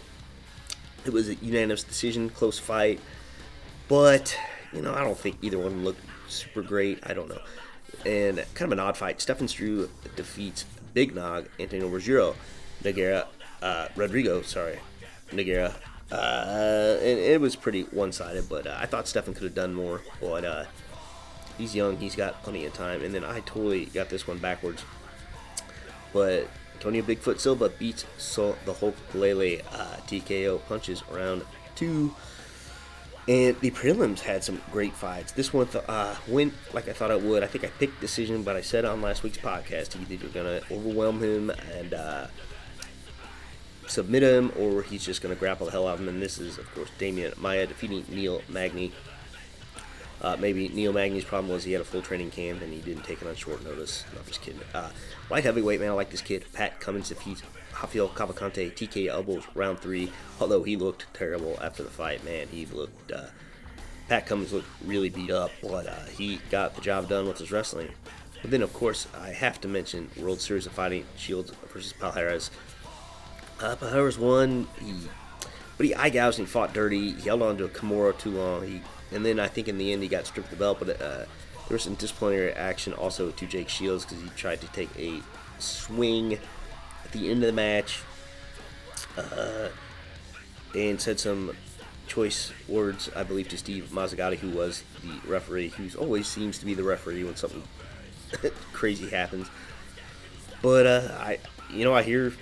it 1.05 1.13
was 1.13 1.29
a 1.29 1.35
unanimous 1.35 1.83
decision, 1.83 2.29
close 2.29 2.59
fight. 2.59 2.99
But, 3.87 4.37
you 4.71 4.81
know, 4.81 4.93
I 4.93 5.03
don't 5.03 5.17
think 5.17 5.37
either 5.41 5.59
one 5.59 5.83
looked 5.83 6.01
super 6.27 6.61
great. 6.61 6.99
I 7.03 7.13
don't 7.13 7.29
know. 7.29 7.41
And 8.05 8.37
kind 8.53 8.71
of 8.71 8.71
an 8.71 8.79
odd 8.79 8.97
fight. 8.97 9.21
Stefan 9.21 9.47
Struve 9.47 9.89
defeats 10.15 10.65
Big 10.93 11.15
Nog, 11.15 11.47
Antonio 11.59 11.89
Rogerio, 11.89 12.35
Nogueira, 12.83 13.27
uh, 13.61 13.87
Rodrigo, 13.95 14.41
sorry, 14.41 14.79
Nogueira. 15.31 15.73
Uh, 16.11 16.97
and 16.99 17.19
it 17.19 17.41
was 17.41 17.55
pretty 17.55 17.83
one-sided, 17.83 18.47
but 18.47 18.67
uh, 18.67 18.77
I 18.79 18.85
thought 18.85 19.07
Stefan 19.07 19.33
could 19.33 19.43
have 19.43 19.55
done 19.55 19.73
more. 19.73 20.01
But 20.21 20.45
uh, 20.45 20.65
he's 21.57 21.75
young, 21.75 21.97
he's 21.97 22.15
got 22.15 22.43
plenty 22.43 22.65
of 22.65 22.73
time. 22.73 23.03
And 23.03 23.13
then 23.13 23.23
I 23.23 23.39
totally 23.41 23.85
got 23.85 24.09
this 24.09 24.27
one 24.27 24.37
backwards. 24.37 24.83
But 26.13 26.47
Antonio 26.75 27.01
Bigfoot 27.01 27.39
Silva 27.39 27.69
beats 27.69 28.05
the 28.65 28.73
Hulk 28.73 28.95
Lele 29.13 29.61
uh, 29.71 29.97
TKO 30.07 30.63
punches 30.67 31.03
around 31.11 31.43
two. 31.75 32.13
And 33.25 33.57
the 33.61 33.71
prelims 33.71 34.19
had 34.19 34.43
some 34.43 34.61
great 34.69 34.93
fights. 34.93 35.31
This 35.31 35.53
one 35.53 35.69
uh, 35.87 36.15
went 36.27 36.53
like 36.73 36.89
I 36.89 36.93
thought 36.93 37.09
it 37.09 37.21
would. 37.21 37.41
I 37.41 37.47
think 37.47 37.63
I 37.63 37.67
picked 37.67 38.01
decision, 38.01 38.43
but 38.43 38.57
I 38.57 38.61
said 38.61 38.83
on 38.83 39.01
last 39.01 39.23
week's 39.23 39.37
podcast 39.37 39.99
either 39.99 40.15
you're 40.15 40.29
going 40.29 40.61
to 40.61 40.73
overwhelm 40.73 41.23
him 41.23 41.49
and 41.49 41.93
uh, 41.93 42.27
submit 43.87 44.23
him, 44.23 44.51
or 44.59 44.81
he's 44.81 45.05
just 45.05 45.21
going 45.21 45.33
to 45.33 45.39
grapple 45.39 45.67
the 45.67 45.71
hell 45.71 45.87
out 45.87 45.95
of 45.95 45.99
him. 46.01 46.09
And 46.09 46.21
this 46.21 46.37
is, 46.37 46.57
of 46.57 46.69
course, 46.75 46.89
Demian 46.99 47.37
Maya 47.37 47.65
defeating 47.65 48.03
Neil 48.09 48.41
Magny. 48.49 48.91
Uh, 50.21 50.37
maybe 50.39 50.69
Neil 50.69 50.93
Magny's 50.93 51.25
problem 51.25 51.51
was 51.51 51.63
he 51.63 51.73
had 51.73 51.81
a 51.81 51.85
full 51.85 52.01
training 52.01 52.31
camp 52.31 52.61
and 52.61 52.71
he 52.71 52.79
didn't 52.79 53.03
take 53.03 53.21
it 53.21 53.27
on 53.27 53.35
short 53.35 53.63
notice. 53.63 54.05
No, 54.13 54.19
I'm 54.19 54.25
just 54.25 54.41
kidding. 54.41 54.61
Uh, 54.73 54.89
light 55.29 55.43
heavyweight, 55.43 55.79
man, 55.79 55.89
I 55.89 55.93
like 55.93 56.11
this 56.11 56.21
kid. 56.21 56.45
Pat 56.53 56.79
Cummins 56.79 57.11
if 57.11 57.17
defeats 57.17 57.43
Rafael 57.73 58.07
Cavalcante, 58.07 58.71
TK 58.71 59.07
elbows, 59.07 59.43
round 59.55 59.79
three. 59.79 60.11
Although 60.39 60.63
he 60.63 60.77
looked 60.77 61.07
terrible 61.13 61.57
after 61.61 61.83
the 61.83 61.89
fight, 61.89 62.23
man, 62.23 62.47
he 62.47 62.65
looked. 62.65 63.11
Uh, 63.11 63.27
Pat 64.07 64.25
Cummins 64.25 64.53
looked 64.53 64.67
really 64.85 65.09
beat 65.09 65.31
up, 65.31 65.51
but 65.61 65.87
uh, 65.87 66.05
he 66.05 66.39
got 66.49 66.75
the 66.75 66.81
job 66.81 67.09
done 67.09 67.27
with 67.27 67.39
his 67.39 67.51
wrestling. 67.51 67.89
But 68.41 68.51
then, 68.51 68.61
of 68.61 68.73
course, 68.73 69.07
I 69.17 69.29
have 69.29 69.59
to 69.61 69.67
mention 69.67 70.09
World 70.17 70.41
Series 70.41 70.65
of 70.65 70.73
Fighting 70.73 71.05
Shields 71.17 71.51
versus 71.71 71.93
Palhares. 71.93 72.49
Uh, 73.61 73.75
won, 74.19 74.67
he, 74.81 74.93
but 75.77 75.85
he 75.85 75.95
eye 75.95 76.09
gouged 76.09 76.39
and 76.39 76.47
he 76.47 76.51
fought 76.51 76.73
dirty. 76.73 77.13
He 77.13 77.27
held 77.27 77.41
on 77.41 77.57
to 77.57 77.65
a 77.65 77.69
Kimura 77.69 78.17
too 78.17 78.31
long. 78.31 78.65
He, 78.65 78.81
and 79.11 79.25
then 79.25 79.39
I 79.39 79.47
think 79.47 79.67
in 79.67 79.77
the 79.77 79.91
end 79.91 80.01
he 80.01 80.09
got 80.09 80.25
stripped 80.25 80.51
of 80.51 80.57
the 80.57 80.63
belt, 80.63 80.79
but 80.79 81.01
uh, 81.01 81.25
there 81.67 81.75
was 81.75 81.83
some 81.83 81.95
disciplinary 81.95 82.51
action 82.53 82.93
also 82.93 83.31
to 83.31 83.45
Jake 83.45 83.69
Shields 83.69 84.05
because 84.05 84.21
he 84.21 84.29
tried 84.29 84.61
to 84.61 84.67
take 84.67 84.89
a 84.97 85.21
swing 85.59 86.33
at 86.33 87.11
the 87.11 87.29
end 87.29 87.43
of 87.43 87.47
the 87.47 87.53
match 87.53 88.01
uh, 89.17 89.69
and 90.75 90.99
said 90.99 91.19
some 91.19 91.55
choice 92.07 92.51
words, 92.67 93.09
I 93.15 93.23
believe, 93.23 93.47
to 93.49 93.57
Steve 93.57 93.89
Mazzagatti, 93.91 94.37
who 94.37 94.49
was 94.49 94.83
the 95.03 95.29
referee, 95.29 95.69
who 95.69 95.87
always 95.97 96.27
seems 96.27 96.59
to 96.59 96.65
be 96.65 96.73
the 96.73 96.83
referee 96.83 97.23
when 97.23 97.35
something 97.35 97.63
crazy 98.73 99.09
happens. 99.09 99.49
But 100.61 100.85
uh, 100.85 101.07
I, 101.19 101.39
you 101.69 101.83
know, 101.83 101.93
I 101.93 102.03
hear 102.03 102.33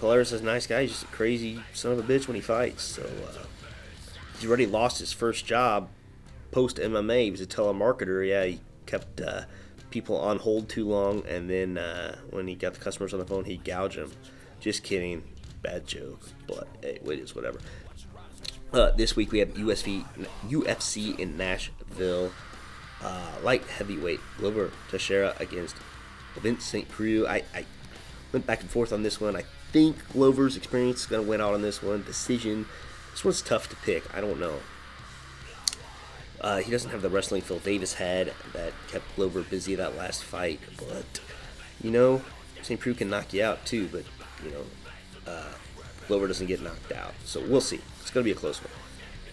Palhares 0.00 0.32
is 0.32 0.40
a 0.40 0.44
nice 0.44 0.66
guy. 0.66 0.82
He's 0.82 0.92
just 0.92 1.04
a 1.04 1.08
crazy 1.08 1.60
son 1.72 1.92
of 1.92 1.98
a 1.98 2.02
bitch 2.02 2.28
when 2.28 2.36
he 2.36 2.40
fights. 2.40 2.82
So 2.82 3.02
uh, 3.02 3.44
he's 4.38 4.48
already 4.48 4.66
lost 4.66 5.00
his 5.00 5.12
first 5.12 5.44
job 5.44 5.88
post 6.50 6.76
MMA. 6.76 7.24
He 7.24 7.30
was 7.30 7.40
a 7.40 7.46
telemarketer. 7.46 8.26
Yeah, 8.26 8.44
he 8.44 8.60
kept 8.86 9.20
uh, 9.20 9.42
people 9.90 10.16
on 10.16 10.38
hold 10.38 10.68
too 10.68 10.88
long, 10.88 11.24
and 11.26 11.50
then 11.50 11.78
uh, 11.78 12.16
when 12.30 12.46
he 12.46 12.54
got 12.54 12.74
the 12.74 12.80
customers 12.80 13.12
on 13.12 13.20
the 13.20 13.26
phone, 13.26 13.44
he 13.44 13.56
gouged 13.56 13.98
them. 13.98 14.12
Just 14.60 14.82
kidding. 14.82 15.22
Bad 15.62 15.86
joke, 15.86 16.20
but 16.46 16.68
hey, 16.82 17.00
it 17.04 17.18
is 17.18 17.34
whatever. 17.34 17.58
Uh, 18.72 18.92
this 18.92 19.16
week 19.16 19.32
we 19.32 19.40
have 19.40 19.48
UFC, 19.54 20.04
UFC 20.46 21.18
in 21.18 21.36
Nashville. 21.36 22.30
Uh, 23.02 23.32
light 23.42 23.64
heavyweight 23.64 24.20
Glover 24.38 24.72
Teixeira 24.90 25.34
against 25.38 25.76
Vince 26.36 26.64
St. 26.64 26.86
I, 27.00 27.44
I 27.54 27.64
went 28.32 28.46
back 28.46 28.60
and 28.60 28.70
forth 28.70 28.92
on 28.92 29.02
this 29.02 29.20
one. 29.20 29.36
I 29.36 29.44
think 29.72 30.08
Glover's 30.12 30.56
experience 30.56 31.00
is 31.00 31.06
going 31.06 31.22
to 31.22 31.28
win 31.28 31.40
out 31.40 31.54
on 31.54 31.62
this 31.62 31.82
one. 31.82 32.02
Decision. 32.02 32.66
This 33.12 33.24
one's 33.24 33.42
tough 33.42 33.68
to 33.70 33.76
pick. 33.76 34.14
I 34.14 34.20
don't 34.20 34.40
know. 34.40 34.56
Uh, 36.40 36.58
he 36.58 36.70
doesn't 36.70 36.90
have 36.90 37.02
the 37.02 37.10
wrestling 37.10 37.42
Phil 37.42 37.58
Davis 37.58 37.94
had 37.94 38.32
that 38.52 38.72
kept 38.86 39.04
Glover 39.16 39.42
busy 39.42 39.74
that 39.74 39.96
last 39.96 40.22
fight, 40.22 40.60
but 40.76 41.20
you 41.82 41.90
know, 41.90 42.22
St. 42.62 42.78
Preux 42.78 42.94
can 42.94 43.10
knock 43.10 43.32
you 43.32 43.42
out 43.42 43.66
too, 43.66 43.88
but 43.90 44.04
you 44.44 44.50
know, 44.52 44.64
uh, 45.26 45.52
Glover 46.06 46.28
doesn't 46.28 46.46
get 46.46 46.62
knocked 46.62 46.92
out. 46.92 47.14
So 47.24 47.40
we'll 47.40 47.60
see. 47.60 47.80
It's 48.00 48.10
going 48.10 48.24
to 48.24 48.28
be 48.28 48.36
a 48.36 48.38
close 48.38 48.62
one. 48.62 48.72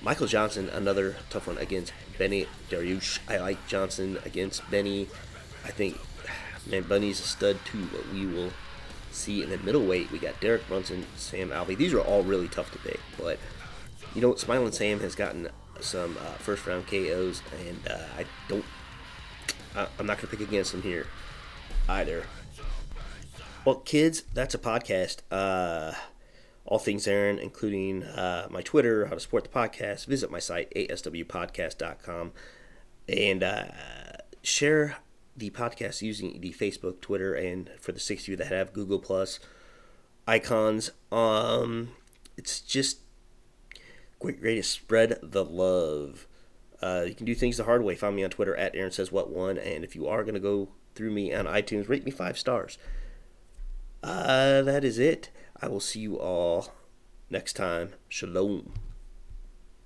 Michael 0.01 0.27
Johnson, 0.27 0.69
another 0.69 1.15
tough 1.29 1.47
one 1.47 1.57
against 1.57 1.93
Benny 2.17 2.47
Dariush. 2.69 3.19
I 3.27 3.37
like 3.37 3.67
Johnson 3.67 4.17
against 4.25 4.69
Benny. 4.69 5.07
I 5.63 5.69
think, 5.69 5.99
man, 6.67 6.83
Bunny's 6.83 7.19
a 7.19 7.23
stud 7.23 7.57
too, 7.65 7.87
but 7.91 8.11
we 8.13 8.25
will 8.25 8.51
see. 9.15 9.43
In 9.43 9.49
the 9.49 9.57
middleweight, 9.57 10.11
we 10.11 10.19
got 10.19 10.39
Derek 10.41 10.67
Brunson, 10.67 11.05
Sam 11.15 11.49
Alvey. 11.49 11.77
These 11.77 11.93
are 11.93 12.01
all 12.01 12.23
really 12.23 12.47
tough 12.47 12.71
to 12.71 12.79
pick, 12.79 12.99
but 13.17 13.39
you 14.13 14.21
know, 14.21 14.35
Smiling 14.35 14.71
Sam 14.71 14.99
has 15.01 15.15
gotten 15.15 15.49
some 15.81 16.17
uh, 16.17 16.31
first 16.33 16.65
round 16.65 16.87
KOs, 16.87 17.41
and 17.67 17.79
uh, 17.89 18.07
I 18.17 18.25
don't. 18.47 18.65
I, 19.75 19.87
I'm 19.99 20.05
not 20.05 20.17
going 20.17 20.29
to 20.29 20.37
pick 20.37 20.47
against 20.47 20.73
him 20.73 20.81
here 20.81 21.07
either. 21.89 22.23
Well, 23.65 23.77
kids, 23.77 24.23
that's 24.33 24.53
a 24.53 24.59
podcast. 24.59 25.17
Uh, 25.31 25.93
all 26.65 26.79
things 26.79 27.07
Aaron, 27.07 27.39
including 27.39 28.03
uh, 28.03 28.47
my 28.49 28.61
Twitter, 28.61 29.07
how 29.07 29.13
to 29.13 29.19
support 29.19 29.43
the 29.43 29.49
podcast. 29.49 30.05
Visit 30.05 30.31
my 30.31 30.39
site, 30.39 30.71
aswpodcast.com, 30.75 32.31
and 33.07 33.43
uh, 33.43 33.65
share 34.41 34.97
the 35.35 35.49
podcast 35.49 36.01
using 36.01 36.39
the 36.41 36.53
Facebook, 36.53 37.01
Twitter, 37.01 37.33
and 37.33 37.69
for 37.79 37.91
the 37.91 37.99
six 37.99 38.23
of 38.23 38.29
you 38.29 38.35
that 38.37 38.47
have 38.47 38.73
Google 38.73 38.99
Plus 38.99 39.39
icons. 40.27 40.91
Um, 41.11 41.89
it's 42.37 42.59
just 42.59 42.99
great 44.19 44.41
way 44.41 44.55
to 44.55 44.63
spread 44.63 45.19
the 45.21 45.43
love. 45.43 46.27
Uh, 46.81 47.05
you 47.07 47.15
can 47.15 47.25
do 47.25 47.35
things 47.35 47.57
the 47.57 47.63
hard 47.63 47.83
way. 47.83 47.95
Find 47.95 48.15
me 48.15 48.23
on 48.23 48.29
Twitter 48.29 48.55
at 48.55 48.75
Aaron 48.75 48.91
Says 48.91 49.11
What 49.11 49.29
One, 49.29 49.57
and 49.57 49.83
if 49.83 49.95
you 49.95 50.07
are 50.07 50.23
going 50.23 50.35
to 50.35 50.39
go 50.39 50.69
through 50.93 51.11
me 51.11 51.33
on 51.33 51.45
iTunes, 51.45 51.89
rate 51.89 52.05
me 52.05 52.11
five 52.11 52.37
stars. 52.37 52.77
Uh, 54.03 54.61
that 54.61 54.83
is 54.83 54.99
it. 54.99 55.29
I 55.61 55.67
will 55.67 55.79
see 55.79 55.99
you 55.99 56.19
all 56.19 56.73
next 57.29 57.53
time. 57.53 57.93
Shalom. 58.07 58.84